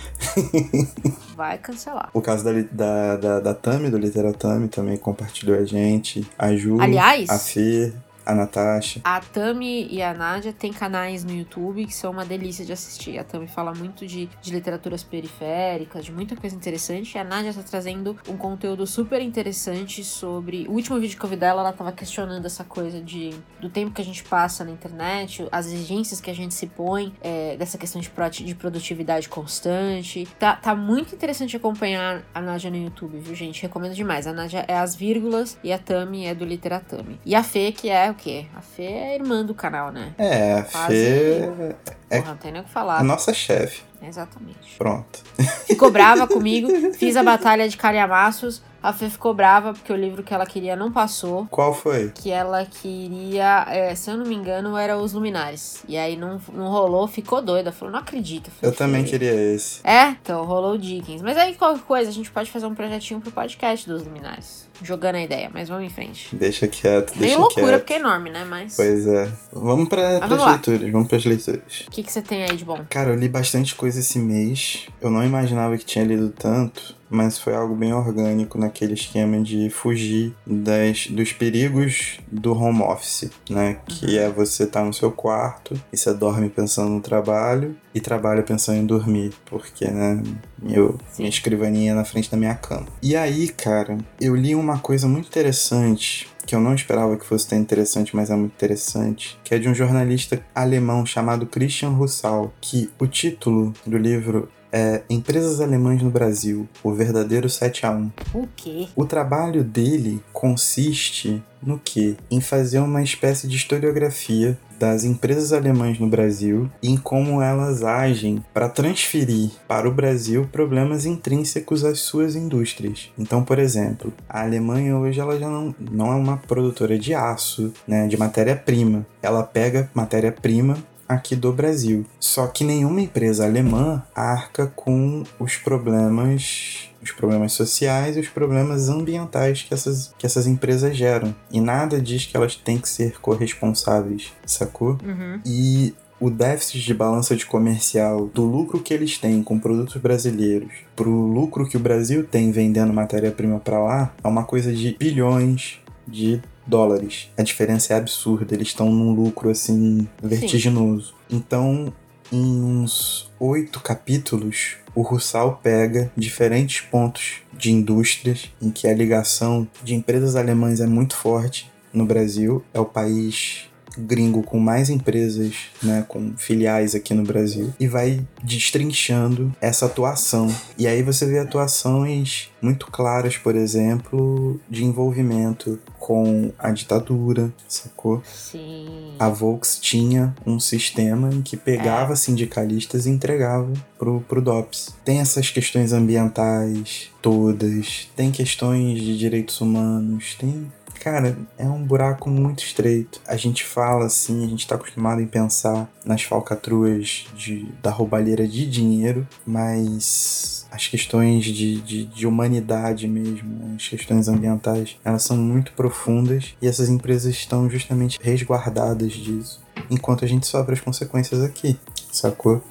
[1.37, 2.11] Vai cancelar.
[2.13, 6.27] O caso da, da, da, da Tami, do Literatami, também compartilhou a gente.
[6.39, 7.93] A Ju, Aliás, a Fê
[8.25, 9.01] a Natasha.
[9.05, 13.19] A Tami e a Nádia têm canais no YouTube que são uma delícia de assistir.
[13.19, 17.15] A Tami fala muito de, de literaturas periféricas, de muita coisa interessante.
[17.15, 20.67] E a Nádia está trazendo um conteúdo super interessante sobre.
[20.69, 23.93] O último vídeo que eu vi dela, ela estava questionando essa coisa de do tempo
[23.93, 27.77] que a gente passa na internet, as exigências que a gente se põe, é, dessa
[27.77, 28.11] questão de,
[28.45, 30.27] de produtividade constante.
[30.39, 33.63] Tá, tá muito interessante acompanhar a Nádia no YouTube, viu, gente?
[33.63, 34.27] Recomendo demais.
[34.27, 37.21] A Nádia é as vírgulas e a Tami é do Literatami.
[37.25, 38.47] E a Fê, que é o quê?
[38.57, 40.15] A Fê é irmã do canal, né?
[40.19, 40.95] É, a Quase...
[40.95, 41.77] Fê.
[42.11, 42.19] É...
[42.19, 42.99] Porra, não tem nem o que falar.
[42.99, 43.83] A nossa chefe.
[44.03, 44.77] Exatamente.
[44.79, 45.23] Pronto.
[45.67, 48.63] Ficou brava comigo, fiz a batalha de calhamaços.
[48.83, 51.47] A Fê ficou brava porque o livro que ela queria não passou.
[51.51, 52.11] Qual foi?
[52.15, 55.83] Que ela queria, é, se eu não me engano, era Os Luminares.
[55.87, 57.73] E aí não, não rolou, ficou doida.
[57.73, 58.51] Falou, não acredito.
[58.63, 59.87] Eu também queria esse.
[59.87, 60.09] É?
[60.09, 61.21] Então, rolou o Dickens.
[61.21, 65.17] Mas aí qualquer coisa, a gente pode fazer um projetinho pro podcast dos Luminares jogando
[65.17, 66.35] a ideia, mas vamos em frente.
[66.35, 67.81] Deixa quieto, deixa Meio loucura, quieto.
[67.81, 68.45] porque é enorme, né?
[68.45, 68.77] Mas.
[68.77, 69.31] Pois é.
[69.53, 71.85] Vamos para as leituras, vamos para as leituras.
[71.87, 72.85] O que, que você tem aí de bom?
[72.89, 74.87] Cara, eu li bastante coisa esse mês.
[75.01, 79.69] Eu não imaginava que tinha lido tanto mas foi algo bem orgânico naquele esquema de
[79.69, 83.79] fugir das, dos perigos do home office, né?
[83.87, 84.23] Que uhum.
[84.23, 88.43] é você estar tá no seu quarto e você dorme pensando no trabalho e trabalha
[88.43, 90.23] pensando em dormir, porque, né,
[90.63, 92.87] meu, minha escrivaninha é na frente da minha cama.
[93.03, 97.49] E aí, cara, eu li uma coisa muito interessante que eu não esperava que fosse
[97.49, 102.53] tão interessante, mas é muito interessante, que é de um jornalista alemão chamado Christian Russell,
[102.61, 108.11] que o título do livro é Empresas Alemãs no Brasil, o verdadeiro 7 a 1.
[108.35, 108.89] O quê?
[108.95, 112.17] O trabalho dele consiste no que?
[112.31, 117.85] Em fazer uma espécie de historiografia das empresas alemãs no Brasil e em como elas
[117.85, 123.11] agem para transferir para o Brasil problemas intrínsecos às suas indústrias.
[123.19, 127.75] Então, por exemplo, a Alemanha hoje ela já não, não é uma produtora de aço,
[127.87, 129.07] né, de matéria-prima.
[129.23, 130.79] Ela pega matéria-prima
[131.11, 132.07] aqui do Brasil.
[132.21, 138.91] Só que nenhuma empresa alemã arca com os problemas os problemas sociais e os problemas
[138.91, 141.35] ambientais que essas, que essas empresas geram.
[141.51, 144.99] E nada diz que elas têm que ser corresponsáveis, sacou?
[145.03, 145.41] Uhum.
[145.47, 150.71] E o déficit de balança de comercial do lucro que eles têm com produtos brasileiros
[150.95, 155.81] pro lucro que o Brasil tem vendendo matéria-prima para lá é uma coisa de bilhões
[156.07, 157.29] de dólares.
[157.37, 161.09] A diferença é absurda, eles estão num lucro assim vertiginoso.
[161.29, 161.37] Sim.
[161.37, 161.93] Então,
[162.33, 169.69] em uns oito capítulos, o Russell pega diferentes pontos de indústrias em que a ligação
[169.83, 172.63] de empresas alemãs é muito forte no Brasil.
[172.73, 178.21] É o país gringo com mais empresas, né, com filiais aqui no Brasil e vai
[178.43, 180.55] destrinchando essa atuação.
[180.79, 188.23] E aí você vê atuações muito claras, por exemplo, de envolvimento com a ditadura, sacou?
[188.25, 189.15] Sim.
[189.19, 192.17] A Volks tinha um sistema em que pegava é.
[192.17, 194.95] sindicalistas e entregava pro, pro DOPS.
[195.05, 202.29] Tem essas questões ambientais todas, tem questões de direitos humanos, tem Cara, é um buraco
[202.29, 203.23] muito estreito.
[203.27, 208.47] A gente fala assim, a gente tá acostumado em pensar nas falcatruas de, da roubalheira
[208.47, 215.39] de dinheiro, mas as questões de, de, de, humanidade mesmo, as questões ambientais, elas são
[215.39, 221.43] muito profundas e essas empresas estão justamente resguardadas disso, enquanto a gente sofre as consequências
[221.43, 221.81] aqui,
[222.13, 222.63] sacou?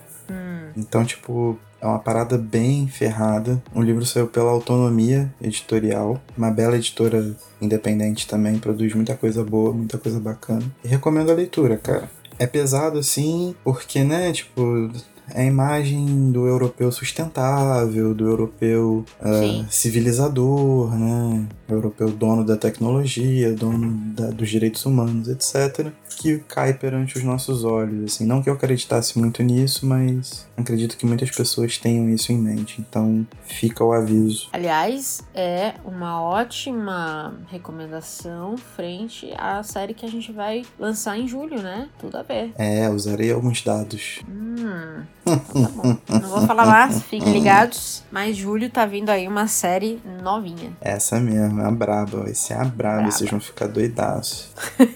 [0.75, 3.61] Então, tipo, é uma parada bem ferrada.
[3.73, 9.73] O livro saiu pela Autonomia Editorial, uma bela editora independente também, produz muita coisa boa,
[9.73, 10.63] muita coisa bacana.
[10.83, 12.09] E recomendo a leitura, cara.
[12.37, 14.89] É pesado assim, porque, né, tipo,
[15.33, 21.47] é a imagem do europeu sustentável, do europeu uh, civilizador, né?
[21.67, 25.91] Europeu dono da tecnologia, dono da, dos direitos humanos, etc.
[26.17, 28.25] Que cai perante os nossos olhos, assim.
[28.25, 32.81] Não que eu acreditasse muito nisso, mas acredito que muitas pessoas tenham isso em mente.
[32.81, 34.49] Então, fica o aviso.
[34.51, 41.61] Aliás, é uma ótima recomendação frente à série que a gente vai lançar em julho,
[41.61, 41.89] né?
[41.99, 42.51] Tudo a ver.
[42.57, 44.19] É, usarei alguns dados.
[44.27, 45.03] Hum.
[45.29, 45.97] Tá bom.
[46.07, 48.03] Não vou falar mais, fiquem ligados.
[48.11, 50.73] Mas julho tá vindo aí uma série novinha.
[50.81, 52.23] Essa mesmo, é a braba.
[52.23, 53.11] Vai ser a braba, braba.
[53.11, 54.49] vocês vão ficar doidaços.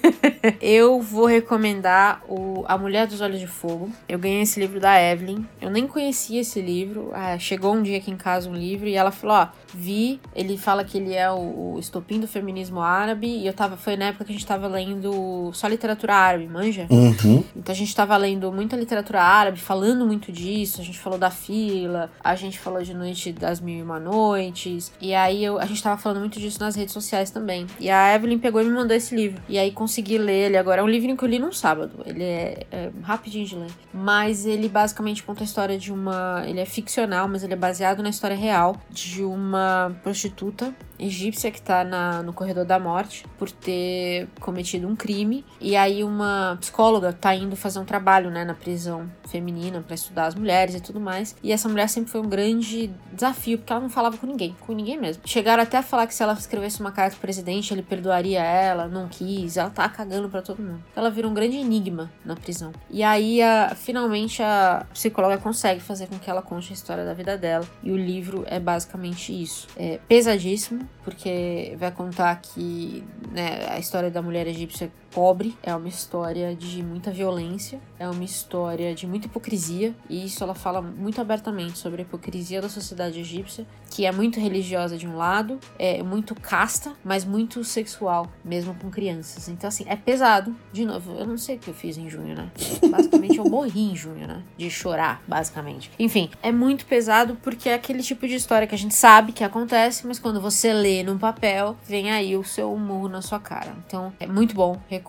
[0.60, 3.90] eu vou recomendar o A Mulher dos Olhos de Fogo.
[4.08, 5.44] Eu ganhei esse livro da Evelyn.
[5.60, 7.10] Eu nem conhecia esse livro.
[7.12, 10.20] Ah, chegou um dia aqui em casa um livro e ela falou: Ó, vi.
[10.34, 13.26] Ele fala que ele é o, o estopim do feminismo árabe.
[13.26, 13.76] E eu tava.
[13.76, 16.86] Foi na época que a gente tava lendo só literatura árabe, manja?
[16.90, 17.44] Uhum.
[17.54, 20.80] Então a gente tava lendo muita literatura árabe, falando muito disso.
[20.80, 24.92] A gente falou da fila, a gente falou de Noite das Mil e Uma Noites.
[25.00, 27.66] E aí eu, a gente tava falando muito disso nas redes sociais também.
[27.78, 29.42] E a Evelyn pegou e me mandou esse livro.
[29.48, 30.80] E aí consegui ler ele agora.
[30.80, 32.02] É um livro que eu li num sábado.
[32.06, 33.70] Ele é, é rapidinho de ler.
[33.92, 36.42] Mas ele basicamente conta a história de uma.
[36.46, 41.60] Ele é ficcional, mas ele é baseado na história real de uma prostituta egípcia que
[41.60, 45.44] tá na, no corredor da morte por ter cometido um crime.
[45.60, 50.26] E aí uma psicóloga tá indo fazer um trabalho, né, na prisão feminina para estudar
[50.26, 51.36] as mulheres e tudo mais.
[51.42, 54.72] E essa mulher sempre foi um grande desafio, porque ela não falava com ninguém, com
[54.72, 55.22] ninguém mesmo.
[55.26, 58.86] Chegaram até a falar que se ela escrevesse uma carta pro presidente, ele perdoaria ela,
[58.86, 60.83] não quis, ela tá cagando para todo mundo.
[60.96, 62.72] Ela virou um grande enigma na prisão.
[62.90, 67.14] E aí, a, finalmente, a psicóloga consegue fazer com que ela conte a história da
[67.14, 67.66] vida dela.
[67.82, 69.66] E o livro é basicamente isso.
[69.76, 75.86] É pesadíssimo, porque vai contar que né, a história da mulher egípcia pobre, é uma
[75.86, 81.20] história de muita violência, é uma história de muita hipocrisia, e isso ela fala muito
[81.20, 86.02] abertamente sobre a hipocrisia da sociedade egípcia, que é muito religiosa de um lado, é
[86.02, 89.48] muito casta, mas muito sexual, mesmo com crianças.
[89.48, 90.54] Então, assim, é pesado.
[90.72, 92.50] De novo, eu não sei o que eu fiz em junho, né?
[92.90, 94.42] Basicamente, eu morri em junho, né?
[94.56, 95.92] De chorar, basicamente.
[95.96, 99.44] Enfim, é muito pesado porque é aquele tipo de história que a gente sabe que
[99.44, 103.76] acontece, mas quando você lê num papel, vem aí o seu humor na sua cara.
[103.86, 105.03] Então, é muito bom recomendo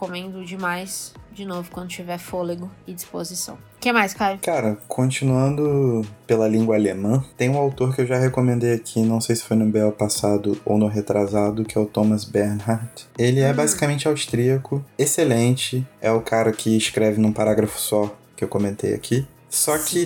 [0.45, 1.13] demais.
[1.31, 3.55] De novo, quando tiver fôlego e disposição.
[3.55, 4.39] O que mais, Caio?
[4.41, 9.35] Cara, continuando pela língua alemã, tem um autor que eu já recomendei aqui, não sei
[9.35, 13.05] se foi no BL passado ou no retrasado, que é o Thomas Bernhardt.
[13.19, 13.55] Ele é hum.
[13.55, 19.27] basicamente austríaco, excelente, é o cara que escreve num parágrafo só, que eu comentei aqui.
[19.55, 20.05] Só que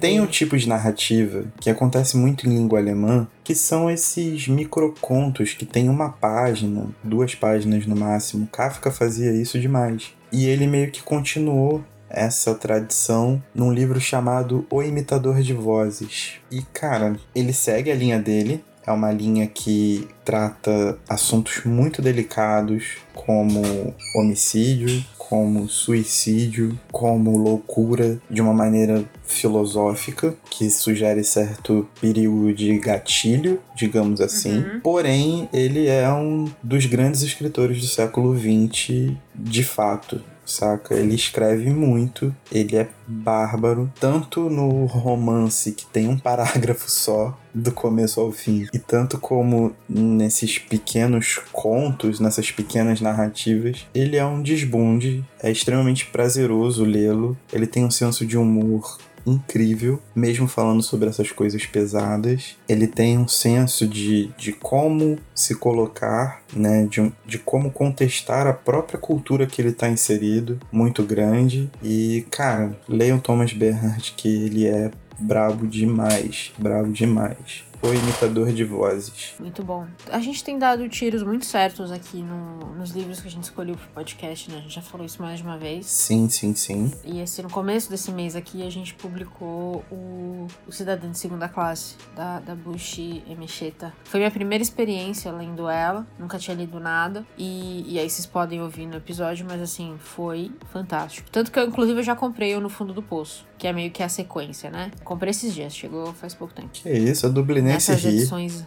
[0.00, 0.20] dele.
[0.20, 5.64] um tipo de narrativa que acontece muito em língua alemã, que são esses microcontos que
[5.64, 8.48] tem uma página, duas páginas no máximo.
[8.48, 10.12] Kafka fazia isso demais.
[10.32, 16.32] E ele meio que continuou essa tradição num livro chamado O Imitador de Vozes.
[16.50, 22.96] E cara, ele segue a linha dele, é uma linha que trata assuntos muito delicados,
[23.14, 32.78] como homicídio, como suicídio, como loucura, de uma maneira filosófica, que sugere certo perigo de
[32.78, 34.58] gatilho, digamos assim.
[34.58, 34.80] Uhum.
[34.80, 40.94] Porém, ele é um dos grandes escritores do século XX, de fato saca?
[40.94, 47.72] Ele escreve muito, ele é bárbaro, tanto no romance que tem um parágrafo só, do
[47.72, 54.42] começo ao fim, e tanto como nesses pequenos contos, nessas pequenas narrativas, ele é um
[54.42, 58.98] desbunde, é extremamente prazeroso lê-lo, ele tem um senso de humor
[59.32, 62.56] incrível, mesmo falando sobre essas coisas pesadas.
[62.68, 68.52] Ele tem um senso de, de como se colocar, né, de, de como contestar a
[68.52, 71.70] própria cultura que ele está inserido, muito grande.
[71.82, 78.64] E, cara, leiam Thomas Bernhard, que ele é brabo demais, brabo demais o imitador de
[78.64, 79.34] vozes.
[79.38, 79.86] Muito bom.
[80.10, 83.76] A gente tem dado tiros muito certos aqui no, nos livros que a gente escolheu
[83.76, 84.58] pro podcast, né?
[84.58, 85.86] A gente já falou isso mais de uma vez.
[85.86, 86.92] Sim, sim, sim.
[87.04, 91.48] E esse, no começo desse mês aqui, a gente publicou o, o Cidadão de Segunda
[91.48, 93.92] Classe, da, da Bushi Emecheta.
[94.04, 97.24] Foi minha primeira experiência lendo ela, nunca tinha lido nada.
[97.36, 101.30] E, e aí vocês podem ouvir no episódio, mas assim, foi fantástico.
[101.30, 103.90] Tanto que eu, inclusive, eu já comprei o No Fundo do Poço, que é meio
[103.90, 104.90] que a sequência, né?
[105.04, 106.70] Comprei esses dias, chegou faz pouco tempo.
[106.72, 107.28] Que isso,
[107.70, 108.08] a Dublinense Nessas ri.
[108.16, 108.64] edições.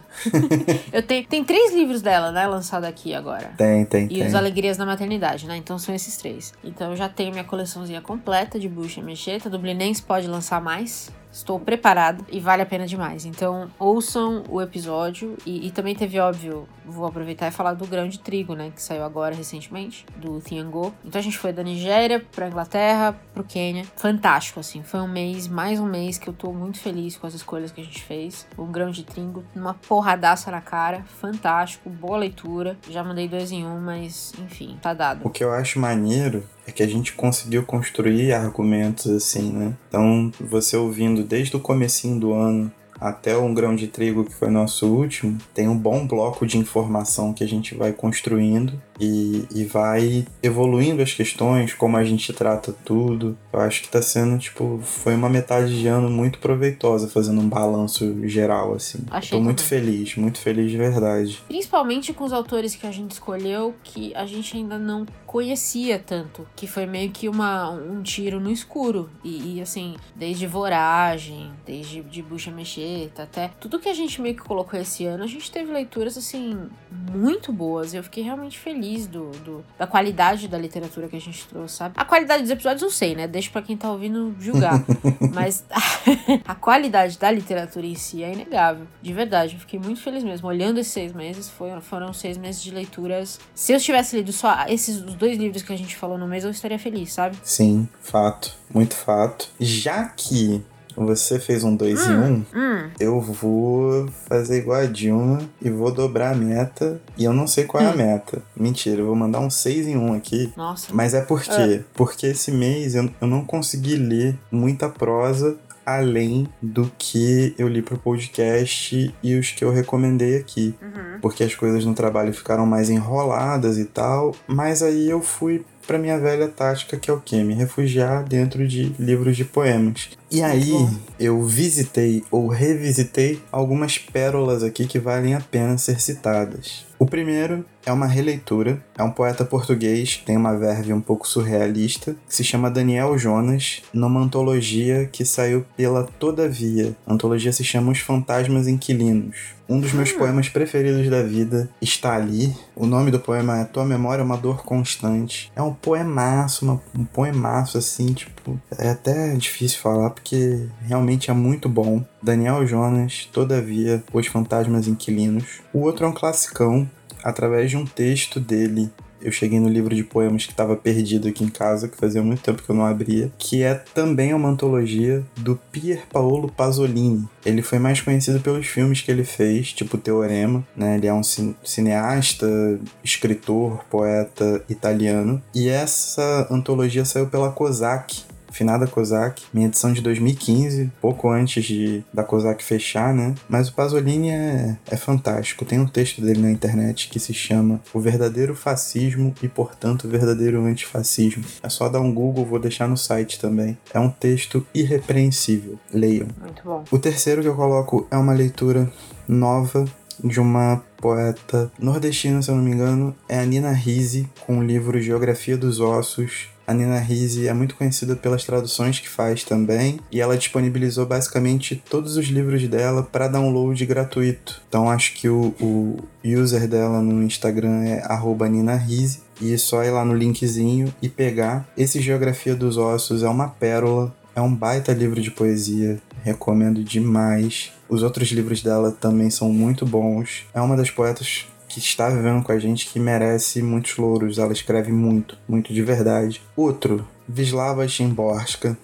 [0.92, 2.46] eu tenho, tem três livros dela, né?
[2.46, 3.52] Lançado aqui agora.
[3.56, 4.26] Tem, tem, E tem.
[4.26, 5.56] os Alegrias da Maternidade, né?
[5.56, 6.52] Então são esses três.
[6.64, 9.48] Então eu já tenho minha coleçãozinha completa de bucha e mexeta.
[9.50, 11.10] Dublinense pode lançar mais.
[11.32, 13.24] Estou preparado e vale a pena demais.
[13.24, 15.36] Então ouçam o episódio.
[15.46, 18.70] E, e também teve, óbvio, vou aproveitar e falar do grão de trigo, né?
[18.74, 20.92] Que saiu agora recentemente, do Tiangô.
[21.04, 23.84] Então a gente foi da Nigéria pra Inglaterra, pro Quênia.
[23.96, 24.82] Fantástico, assim.
[24.82, 27.80] Foi um mês, mais um mês que eu tô muito feliz com as escolhas que
[27.80, 28.46] a gente fez.
[28.58, 31.02] Um grão de trigo, uma porradaça na cara.
[31.20, 32.76] Fantástico, boa leitura.
[32.90, 35.26] Já mandei dois em um, mas enfim, tá dado.
[35.26, 39.74] O que eu acho maneiro é que a gente conseguiu construir argumentos assim, né?
[39.88, 44.48] Então, você ouvindo desde o comecinho do ano até um grão de trigo que foi
[44.48, 49.64] nosso último, tem um bom bloco de informação que a gente vai construindo e, e
[49.64, 53.36] vai evoluindo as questões, como a gente trata tudo.
[53.52, 57.48] Eu acho que tá sendo, tipo, foi uma metade de ano muito proveitosa, fazendo um
[57.48, 59.00] balanço geral, assim.
[59.10, 59.84] Achei Tô muito também.
[59.84, 61.42] feliz, muito feliz de verdade.
[61.46, 66.46] Principalmente com os autores que a gente escolheu que a gente ainda não conhecia tanto.
[66.54, 69.10] Que foi meio que uma, um tiro no escuro.
[69.24, 74.34] E, e, assim, desde Voragem, desde de Bucha Mexeta, até tudo que a gente meio
[74.34, 76.68] que colocou esse ano, a gente teve leituras, assim,
[77.12, 77.94] muito boas.
[77.94, 81.76] E eu fiquei realmente feliz do, do- da qualidade da literatura que a gente trouxe,
[81.76, 81.94] sabe?
[81.96, 83.26] A qualidade dos episódios não sei, né?
[83.26, 84.82] Deixa pra quem tá ouvindo julgar.
[85.32, 85.64] Mas
[86.46, 88.86] a qualidade da literatura em si é inegável.
[89.00, 90.48] De verdade, eu fiquei muito feliz mesmo.
[90.48, 93.38] Olhando esses seis meses, foram, foram seis meses de leituras.
[93.54, 96.50] Se eu tivesse lido só esses dois livros que a gente falou no mês, eu
[96.50, 97.36] estaria feliz, sabe?
[97.42, 99.48] Sim, fato, muito fato.
[99.60, 100.62] Já que
[100.96, 105.70] você fez um 2 em 1, um, Hum, eu vou fazer igual a Dilma e
[105.70, 107.00] vou dobrar a meta.
[107.16, 108.42] E eu não sei qual é a meta.
[108.56, 110.52] Mentira, eu vou mandar um 6 em 1 um aqui.
[110.56, 110.92] nossa.
[110.92, 111.82] Mas é por quê?
[111.94, 117.82] Porque esse mês eu, eu não consegui ler muita prosa além do que eu li
[117.82, 120.74] pro podcast e os que eu recomendei aqui.
[120.80, 121.18] Uhum.
[121.20, 124.34] Porque as coisas no trabalho ficaram mais enroladas e tal.
[124.46, 127.42] Mas aí eu fui pra minha velha tática, que é o quê?
[127.42, 130.10] Me refugiar dentro de livros de poemas.
[130.32, 130.90] E aí bom.
[131.20, 136.86] eu visitei ou revisitei algumas pérolas aqui que valem a pena ser citadas.
[136.98, 141.26] O primeiro é uma releitura, é um poeta português que tem uma verve um pouco
[141.28, 146.94] surrealista, que se chama Daniel Jonas, numa antologia que saiu pela Todavia.
[147.06, 149.36] A antologia se chama Os Fantasmas Inquilinos.
[149.68, 152.54] Um dos meus poemas preferidos da vida está ali.
[152.76, 155.50] O nome do poema é Tua Memória é uma Dor Constante.
[155.56, 161.34] É um poemaço, uma- um poemaço assim, tipo, é até difícil falar porque realmente é
[161.34, 162.04] muito bom.
[162.22, 165.60] Daniel Jonas, Todavia, Os Fantasmas Inquilinos.
[165.72, 166.88] O outro é um classicão,
[167.22, 168.90] através de um texto dele.
[169.24, 172.42] Eu cheguei no livro de poemas que estava perdido aqui em casa, que fazia muito
[172.42, 177.28] tempo que eu não abria, que é também uma antologia do Pier Paolo Pasolini.
[177.46, 180.96] Ele foi mais conhecido pelos filmes que ele fez, tipo Teorema, né?
[180.96, 185.40] Ele é um cin- cineasta, escritor, poeta italiano.
[185.54, 192.04] E essa antologia saiu pela Kozak, finada Kozak, minha edição de 2015, pouco antes de
[192.12, 193.34] da Kozak fechar, né?
[193.48, 195.64] Mas o Pasolini é, é fantástico.
[195.64, 200.08] Tem um texto dele na internet que se chama O Verdadeiro Fascismo e, portanto, o
[200.08, 201.44] Verdadeiro Antifascismo.
[201.62, 203.76] É só dar um Google, vou deixar no site também.
[203.92, 205.78] É um texto irrepreensível.
[205.92, 206.28] Leiam.
[206.40, 206.84] Muito bom.
[206.90, 208.90] O terceiro que eu coloco é uma leitura
[209.26, 209.84] nova
[210.22, 214.62] de uma poeta nordestina, se eu não me engano, é a Nina Risi, com o
[214.62, 220.00] livro Geografia dos Ossos, A Nina Risi é muito conhecida pelas traduções que faz também,
[220.10, 224.62] e ela disponibilizou basicamente todos os livros dela para download gratuito.
[224.70, 228.02] Então acho que o, o user dela no Instagram é
[228.48, 231.68] @nina_risi e é só ir lá no linkzinho e pegar.
[231.76, 237.70] Esse Geografia dos Ossos é uma pérola, é um baita livro de poesia, recomendo demais.
[237.86, 240.46] Os outros livros dela também são muito bons.
[240.54, 244.38] É uma das poetas que está vivendo com a gente que merece muitos louros.
[244.38, 246.42] Ela escreve muito, muito de verdade.
[246.54, 248.76] Outro, Vislava Chimborska.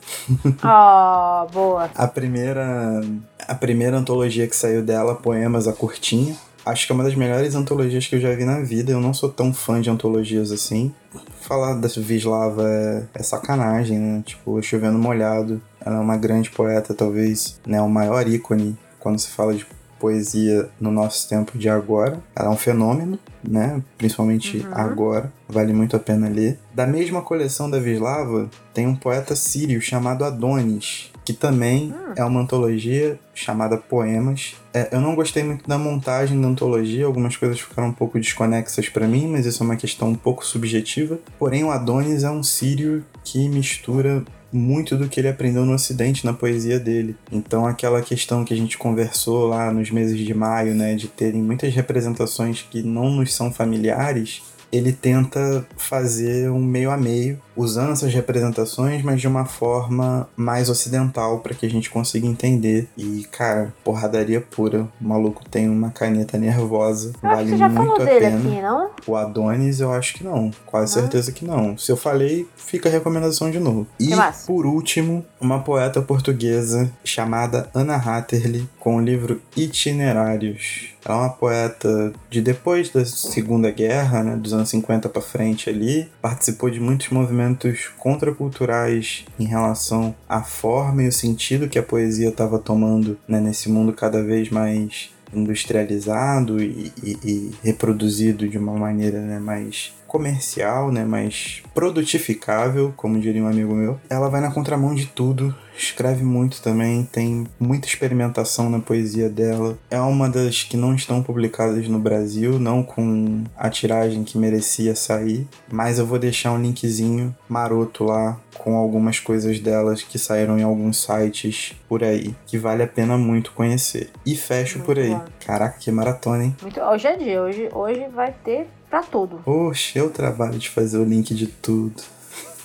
[0.65, 1.91] Oh, boa.
[1.95, 3.03] a primeira
[3.47, 6.35] a primeira antologia que saiu dela, Poemas a Curtinha.
[6.65, 8.91] Acho que é uma das melhores antologias que eu já vi na vida.
[8.91, 10.93] Eu não sou tão fã de antologias assim.
[11.41, 14.23] Falar da Vislava é, é sacanagem, né?
[14.25, 15.61] Tipo, chovendo molhado.
[15.81, 17.81] Ela é uma grande poeta, talvez, né?
[17.81, 19.67] O maior ícone quando se fala de
[19.99, 22.21] poesia no nosso tempo de agora.
[22.35, 23.83] Ela é um fenômeno, né?
[23.97, 24.75] Principalmente uhum.
[24.75, 25.33] agora.
[25.49, 26.59] Vale muito a pena ler.
[26.75, 32.15] Da mesma coleção da Vislava, tem um poeta sírio chamado Adonis, que também uhum.
[32.17, 34.57] é uma antologia chamada Poemas.
[34.73, 38.89] É, eu não gostei muito da montagem da antologia, algumas coisas ficaram um pouco desconexas
[38.89, 41.19] para mim, mas isso é uma questão um pouco subjetiva.
[41.39, 46.25] Porém, o Adonis é um sírio que mistura muito do que ele aprendeu no Ocidente
[46.25, 47.17] na poesia dele.
[47.31, 51.43] Então, aquela questão que a gente conversou lá nos meses de maio, né, de terem
[51.43, 54.43] muitas representações que não nos são familiares,
[54.73, 60.69] ele tenta fazer um meio a meio usando essas representações, mas de uma forma mais
[60.69, 62.89] ocidental para que a gente consiga entender.
[62.97, 64.89] E, cara, porradaria pura.
[65.01, 67.13] O maluco tem uma caneta nervosa.
[67.21, 68.39] Eu vale muito a pena.
[68.39, 68.91] Aqui, não?
[69.07, 70.53] O Adonis, eu acho que não.
[70.65, 71.03] Quase não.
[71.03, 71.77] certeza que não.
[71.77, 73.87] Se eu falei, fica a recomendação de novo.
[73.99, 74.11] E,
[74.47, 80.91] por último, uma poeta portuguesa chamada Anna Hatterley, com o livro Itinerários.
[81.09, 85.71] Ela é uma poeta de depois da Segunda Guerra, né, dos anos 50 para frente
[85.71, 86.09] ali.
[86.21, 92.29] Participou de muitos movimentos contraculturais em relação à forma e o sentido que a poesia
[92.29, 98.75] estava tomando né, nesse mundo cada vez mais industrializado e, e, e, reproduzido de uma
[98.75, 104.01] maneira né, mais comercial, né, mais produtificável, como diria um amigo meu.
[104.09, 109.79] Ela vai na contramão de tudo, escreve muito também, tem muita experimentação na poesia dela.
[109.91, 114.97] É uma das que não estão publicadas no Brasil, não com a tiragem que merecia
[114.97, 120.59] sair, mas eu vou deixar um linkzinho maroto lá com algumas coisas delas que saíram
[120.59, 124.11] em alguns sites por aí, que vale a pena muito conhecer.
[124.27, 125.11] E fecho muito por aí.
[125.11, 125.25] Bom.
[125.47, 126.57] Caraca, que maratona, hein?
[126.61, 126.81] Muito...
[126.81, 129.41] Hoje é dia, hoje, hoje vai ter pra tudo.
[129.47, 132.03] Oxe, eu trabalho de fazer o link de tudo.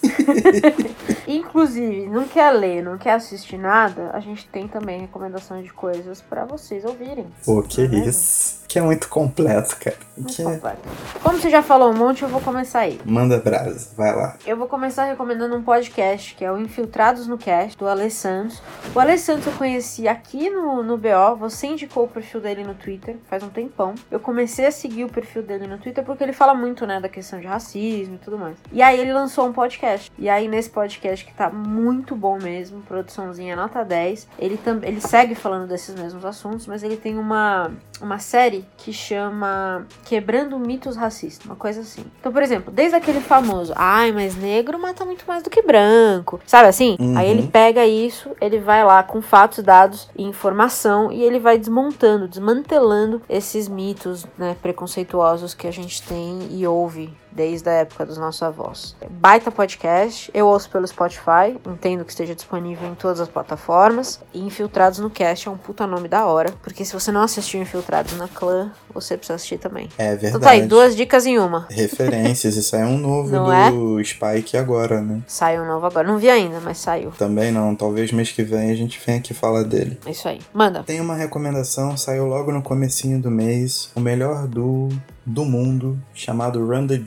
[1.27, 6.21] Inclusive, não quer ler, não quer assistir nada, a gente tem também recomendações de coisas
[6.21, 7.27] para vocês ouvirem.
[7.45, 9.95] Pô, que é isso que é muito completo, cara.
[10.17, 10.79] Muito que é completo.
[11.21, 12.99] Como você já falou um monte, eu vou começar aí.
[13.05, 14.35] Manda brasa, vai lá.
[14.47, 18.57] Eu vou começar recomendando um podcast, que é o Infiltrados no Cast, do Alessandro.
[18.95, 23.17] O Alessandro eu conheci aqui no, no BO, você indicou o perfil dele no Twitter,
[23.29, 23.93] faz um tempão.
[24.09, 27.07] Eu comecei a seguir o perfil dele no Twitter porque ele fala muito, né, da
[27.07, 28.57] questão de racismo e tudo mais.
[28.71, 30.11] E aí ele lançou um podcast.
[30.17, 35.01] E aí nesse podcast, que tá muito bom mesmo, produçãozinha nota 10, ele, também ele
[35.01, 40.95] segue falando desses mesmos assuntos, mas ele tem uma, uma série que chama Quebrando Mitos
[40.95, 42.03] Racistas, uma coisa assim.
[42.19, 46.39] Então, por exemplo, desde aquele famoso, ai, mas negro mata muito mais do que branco,
[46.45, 46.97] sabe assim?
[46.99, 47.17] Uhum.
[47.17, 51.57] Aí ele pega isso, ele vai lá com fatos, dados e informação e ele vai
[51.57, 58.05] desmontando, desmantelando esses mitos, né, preconceituosos que a gente tem e ouve desde a época
[58.05, 58.95] dos nossos avós.
[59.09, 64.19] Baita podcast, eu ouço pelo Spotify, entendo que esteja disponível em todas as plataformas.
[64.33, 67.61] E Infiltrados no Cast é um puta nome da hora, porque se você não assistiu
[67.61, 69.89] Infiltrados na Clã, você precisa assistir também.
[69.97, 70.27] É verdade.
[70.27, 71.67] Então tá aí, duas dicas em uma.
[71.69, 74.03] Referências, e saiu um novo do é?
[74.03, 75.21] Spike agora, né?
[75.27, 77.11] Saiu um novo agora, não vi ainda, mas saiu.
[77.11, 79.97] Também não, talvez mês que vem a gente venha aqui falar dele.
[80.05, 80.83] É isso aí, manda.
[80.83, 84.89] Tem uma recomendação, saiu logo no comecinho do mês, o melhor do
[85.25, 86.97] do mundo chamado Run the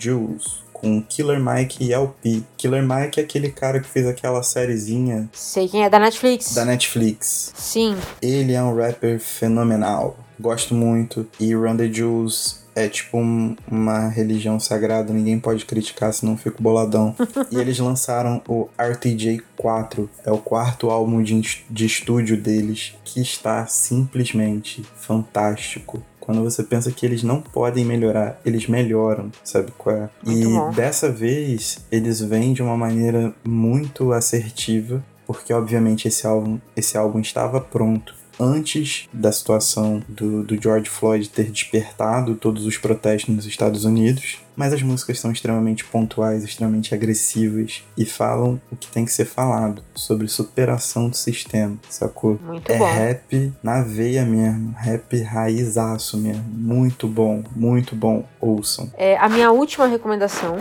[0.73, 2.43] Com Killer Mike e LP.
[2.57, 5.29] Killer Mike é aquele cara que fez aquela sériezinha.
[5.33, 6.55] Sei quem é, da Netflix.
[6.55, 7.53] Da Netflix.
[7.57, 7.97] Sim.
[8.21, 10.19] Ele é um rapper fenomenal.
[10.39, 11.27] Gosto muito.
[11.41, 16.63] E Run the Jewels é tipo um, uma religião sagrada, ninguém pode criticar, senão fico
[16.63, 17.17] boladão.
[17.51, 23.19] e eles lançaram o RTJ 4, é o quarto álbum de, de estúdio deles, que
[23.19, 26.03] está simplesmente fantástico.
[26.27, 30.11] Quando você pensa que eles não podem melhorar, eles melhoram, sabe qual é?
[30.25, 30.73] Muito e bom.
[30.73, 37.21] dessa vez, eles vêm de uma maneira muito assertiva, porque obviamente esse álbum, esse álbum
[37.21, 43.47] estava pronto antes da situação do, do George Floyd ter despertado todos os protestos nos
[43.47, 44.41] Estados Unidos.
[44.57, 49.27] Mas as músicas são extremamente pontuais, extremamente agressivas e falam o que tem que ser
[49.27, 52.41] falado sobre superação do sistema, sacou?
[52.43, 52.85] Muito é bom.
[52.87, 58.91] rap na veia mesmo, rap raizaço mesmo, muito bom, muito bom, ouçam.
[58.97, 60.59] É, a minha última recomendação,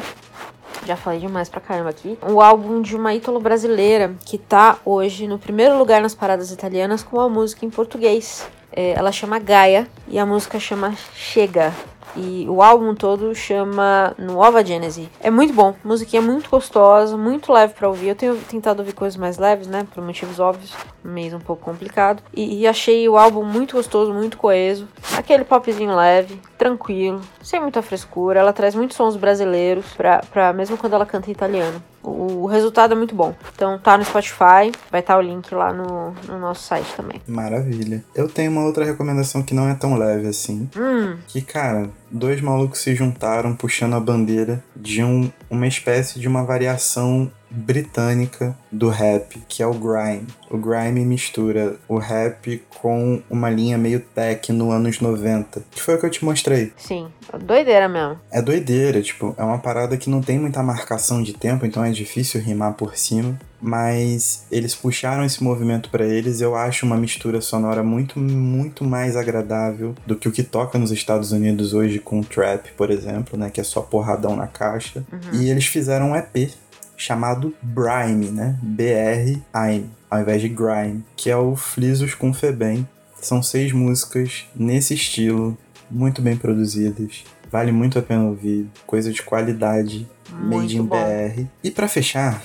[0.85, 5.27] já falei demais pra caramba aqui, o álbum de uma ítalo brasileira que tá hoje
[5.27, 8.47] no primeiro lugar nas paradas italianas com uma música em português.
[8.71, 11.73] É, ela chama Gaia e a música chama Chega.
[12.15, 15.09] E o álbum todo chama Nuova Genesi.
[15.19, 18.09] É muito bom, musiquinha muito gostosa, muito leve pra ouvir.
[18.09, 19.85] Eu tenho tentado ouvir coisas mais leves, né?
[19.93, 22.23] Por motivos óbvios, mês um pouco complicado.
[22.33, 24.87] E, e achei o álbum muito gostoso, muito coeso.
[25.17, 28.39] Aquele popzinho leve, tranquilo, sem muita frescura.
[28.39, 31.81] Ela traz muitos sons brasileiros, pra, pra, mesmo quando ela canta em italiano.
[32.09, 33.33] O, resultado é muito bom.
[33.53, 37.21] Então tá no Spotify, vai estar tá o link lá no, no nosso site também.
[37.27, 38.03] Maravilha.
[38.13, 40.69] Eu tenho uma outra recomendação que não é tão leve assim.
[40.77, 46.27] Hum, Que, cara, dois malucos se juntaram puxando a bandeira de um, uma espécie de
[46.27, 50.27] uma variação britânica do rap, que é o grime.
[50.49, 55.99] O grime mistura o rap com uma linha meio techno anos 90, que foi o
[55.99, 56.71] que eu te mostrei.
[56.77, 57.07] sim,
[57.43, 58.19] doideira mesmo.
[58.31, 61.91] É doideira, tipo, é uma parada que não tem muita marcação de tempo, então é
[61.91, 63.37] difícil rimar por cima.
[63.61, 69.15] Mas eles puxaram esse movimento pra eles, eu acho uma mistura sonora muito, muito mais
[69.15, 73.39] agradável do que o que toca nos Estados Unidos hoje com o trap, por exemplo,
[73.39, 75.03] né, que é só porradão na caixa.
[75.33, 76.51] E eles fizeram um EP
[76.97, 78.57] chamado Brime, né?
[78.61, 82.87] B-R-I-M, ao invés de Grime, que é o Flisos com Febem.
[83.21, 85.57] São seis músicas nesse estilo,
[85.89, 87.23] muito bem produzidas.
[87.51, 90.95] Vale muito a pena ouvir, coisa de qualidade, made Muito in bom.
[90.97, 91.45] BR.
[91.63, 92.41] E pra fechar,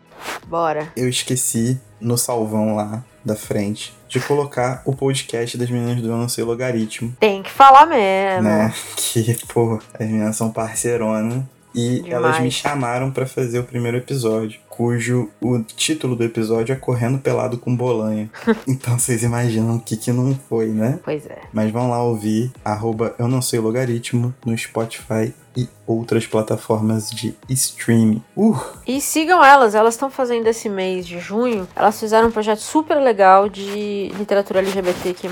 [0.46, 0.88] Bora.
[0.96, 6.16] eu esqueci no salvão lá da frente de colocar o podcast das meninas do Eu
[6.16, 8.42] Não Sei Logaritmo, Tem que falar mesmo.
[8.48, 8.72] né?
[8.96, 11.48] Que, pô, as meninas são parceirona.
[11.74, 12.12] E Demais.
[12.12, 17.18] elas me chamaram pra fazer o primeiro episódio, cujo o título do episódio é Correndo
[17.18, 18.30] Pelado com Bolanha.
[18.66, 20.98] então vocês imaginam o que que não foi, né?
[21.04, 21.38] Pois é.
[21.52, 27.34] Mas vão lá ouvir, arroba Eu Não Sei Logaritmo, no Spotify e outras plataformas de
[27.48, 28.22] streaming.
[28.36, 28.56] Uh!
[28.86, 31.66] E sigam elas, elas estão fazendo esse mês de junho.
[31.74, 35.28] Elas fizeram um projeto super legal de literatura LGBTQ+.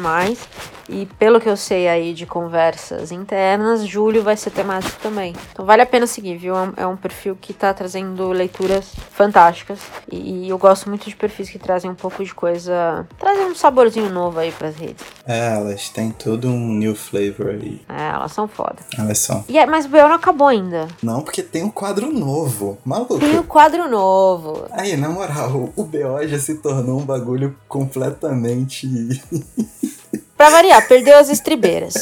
[0.89, 5.35] E pelo que eu sei aí de conversas internas, julho vai ser temático também.
[5.53, 6.57] Então vale a pena seguir, viu?
[6.57, 9.81] É um, é perfil que tá trazendo leituras fantásticas.
[10.11, 13.07] E, eu gosto muito de perfis que trazem um pouco de coisa.
[13.19, 15.05] trazem um saborzinho novo aí pras redes.
[15.27, 17.83] É, elas têm todo um new flavor aí.
[17.89, 18.77] É, elas são foda.
[18.97, 19.45] Elas são.
[19.47, 20.89] E é, mas o não acabou ainda.
[21.03, 22.79] Não, porque tem um quadro novo.
[22.85, 23.19] Maluco.
[23.19, 24.67] Tem o quadro novo.
[24.71, 28.89] Aí, na moral, o BO já se tornou um bagulho completamente.
[30.37, 31.95] Pra variar, perdeu as estribeiras.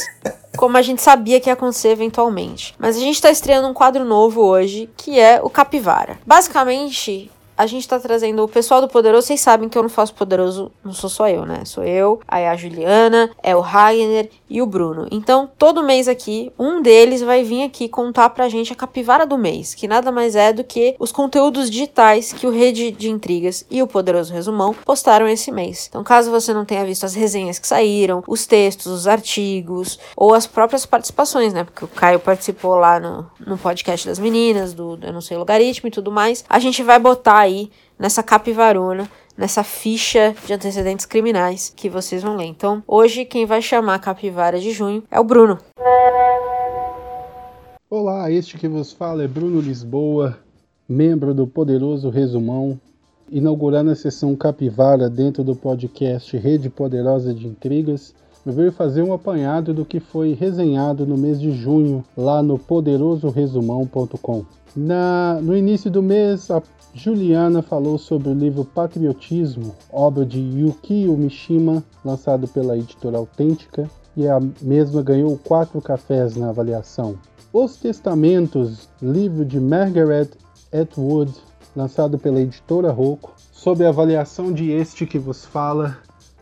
[0.55, 2.75] Como a gente sabia que ia acontecer eventualmente.
[2.77, 6.19] Mas a gente tá estreando um quadro novo hoje, que é o Capivara.
[6.25, 9.27] Basicamente, a gente tá trazendo o pessoal do Poderoso.
[9.27, 11.65] Vocês sabem que eu não faço Poderoso, não sou só eu, né?
[11.65, 15.07] Sou eu, aí a Juliana, é o Ragner e o Bruno.
[15.11, 19.37] Então, todo mês aqui, um deles vai vir aqui contar pra gente a capivara do
[19.37, 23.65] mês, que nada mais é do que os conteúdos digitais que o Rede de Intrigas
[23.69, 25.87] e o Poderoso Resumão postaram esse mês.
[25.89, 30.33] Então, caso você não tenha visto as resenhas que saíram, os textos, os artigos, ou
[30.33, 31.63] as próprias participações, né?
[31.63, 35.87] Porque o Caio participou lá no, no podcast das meninas, do Eu Não Sei Logaritmo
[35.87, 36.45] e tudo mais.
[36.47, 42.35] A gente vai botar aí nessa capivarona nessa ficha de antecedentes criminais que vocês vão
[42.35, 42.45] ler.
[42.45, 45.59] Então, hoje quem vai chamar a capivara de junho é o Bruno.
[47.89, 50.37] Olá, este que vos fala é Bruno Lisboa,
[50.89, 52.79] membro do Poderoso Resumão,
[53.29, 58.13] inaugurando a sessão Capivara dentro do podcast Rede Poderosa de Intrigas.
[58.45, 62.57] Eu veio fazer um apanhado do que foi resenhado no mês de junho lá no
[62.57, 64.45] poderosoresumão.com.
[64.75, 66.61] Na, no início do mês, a
[66.93, 74.27] Juliana falou sobre o livro Patriotismo, obra de Yukio Mishima, lançado pela editora Autêntica, e
[74.27, 77.15] a mesma ganhou quatro cafés na avaliação.
[77.53, 80.29] Os Testamentos, livro de Margaret
[80.73, 81.31] Atwood,
[81.75, 85.97] lançado pela editora Rocco, sob a avaliação de este que vos fala,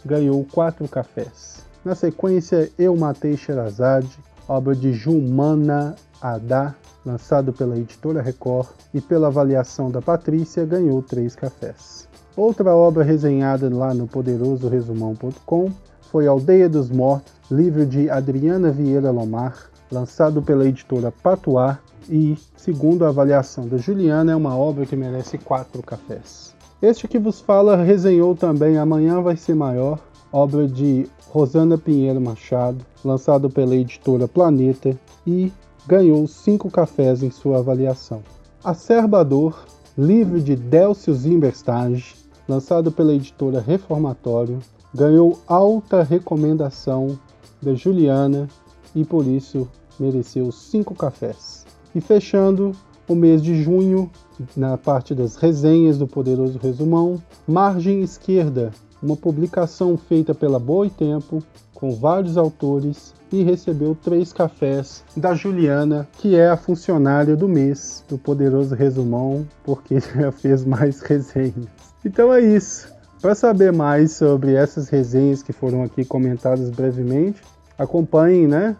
[0.05, 1.54] ganhou quatro cafés.
[1.85, 4.09] Na sequência, Eu Matei Sherazade,
[4.49, 6.73] obra de Jumana Adá,
[7.05, 12.09] lançado pela editora Record, e pela avaliação da Patrícia, ganhou três cafés.
[12.35, 15.71] Outra obra resenhada lá no poderosoresumão.com
[16.09, 21.77] foi Aldeia dos Mortos, livro de Adriana Vieira Lomar, lançado pela editora Patuá
[22.09, 26.55] e, segundo a avaliação da Juliana, é uma obra que merece quatro cafés.
[26.81, 29.99] Este que vos fala resenhou também Amanhã Vai Ser Maior,
[30.31, 35.51] obra de Rosana Pinheiro Machado, lançado pela editora Planeta e
[35.87, 38.21] ganhou cinco cafés em sua avaliação.
[38.63, 39.65] Acerbador,
[39.97, 42.15] livro de Delcio Zimberstage,
[42.47, 44.59] lançado pela editora Reformatório,
[44.93, 47.17] ganhou alta recomendação
[47.61, 48.47] da Juliana
[48.95, 49.67] e por isso
[49.99, 51.65] mereceu cinco cafés.
[51.93, 52.71] E fechando
[53.07, 54.09] o mês de junho,
[54.55, 58.71] na parte das resenhas do Poderoso Resumão, Margem Esquerda,
[59.05, 61.43] uma publicação feita pela Boa e Tempo,
[61.73, 68.03] com vários autores, e recebeu três cafés da Juliana, que é a funcionária do mês
[68.07, 71.67] do Poderoso Resumão, porque já fez mais resenhas.
[72.03, 72.93] Então é isso.
[73.21, 77.41] Para saber mais sobre essas resenhas que foram aqui comentadas brevemente,
[77.77, 78.75] acompanhem né,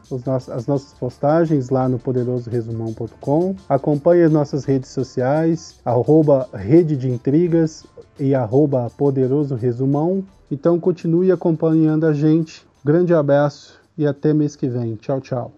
[0.52, 3.56] as nossas postagens lá no poderosoresumão.com.
[3.68, 7.86] Acompanhe as nossas redes sociais, arroba Rede de Intrigas
[8.20, 10.24] e arroba Poderoso Resumão.
[10.50, 12.66] Então continue acompanhando a gente.
[12.84, 14.96] Grande abraço e até mês que vem.
[14.96, 15.52] Tchau, tchau.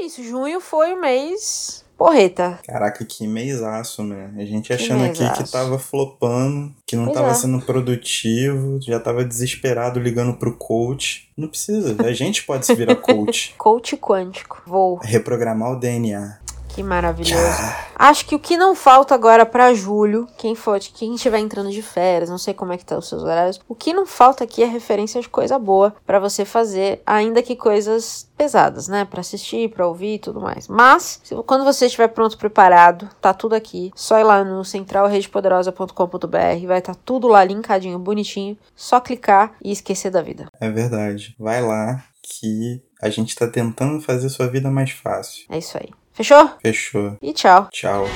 [0.00, 2.58] É isso, junho foi o mês porreta.
[2.66, 4.30] Caraca, que mêsaço, né?
[4.38, 7.34] A gente achando aqui que tava flopando, que não pois tava é.
[7.34, 11.28] sendo produtivo, já tava desesperado ligando pro coach.
[11.36, 13.54] Não precisa, a gente pode se virar coach.
[13.58, 14.62] coach quântico.
[14.66, 14.96] Vou.
[14.96, 16.38] Reprogramar o DNA.
[16.80, 17.62] Que maravilhoso.
[17.94, 21.82] Acho que o que não falta agora para julho, quem for, quem estiver entrando de
[21.82, 24.62] férias, não sei como é que tá os seus horários, o que não falta aqui
[24.62, 29.68] é referência de coisa boa para você fazer, ainda que coisas pesadas, né, para assistir,
[29.68, 30.68] para ouvir e tudo mais.
[30.68, 33.90] Mas, quando você estiver pronto, preparado, tá tudo aqui.
[33.94, 38.56] Só ir lá no centralredepoderosa.com.br, vai estar tá tudo lá linkadinho, bonitinho.
[38.74, 40.46] Só clicar e esquecer da vida.
[40.58, 41.34] É verdade.
[41.38, 45.44] Vai lá que a gente tá tentando fazer sua vida mais fácil.
[45.50, 45.90] É isso aí.
[46.20, 46.50] Fechou?
[46.60, 47.16] Fechou.
[47.22, 47.68] E tchau.
[47.72, 48.06] Tchau.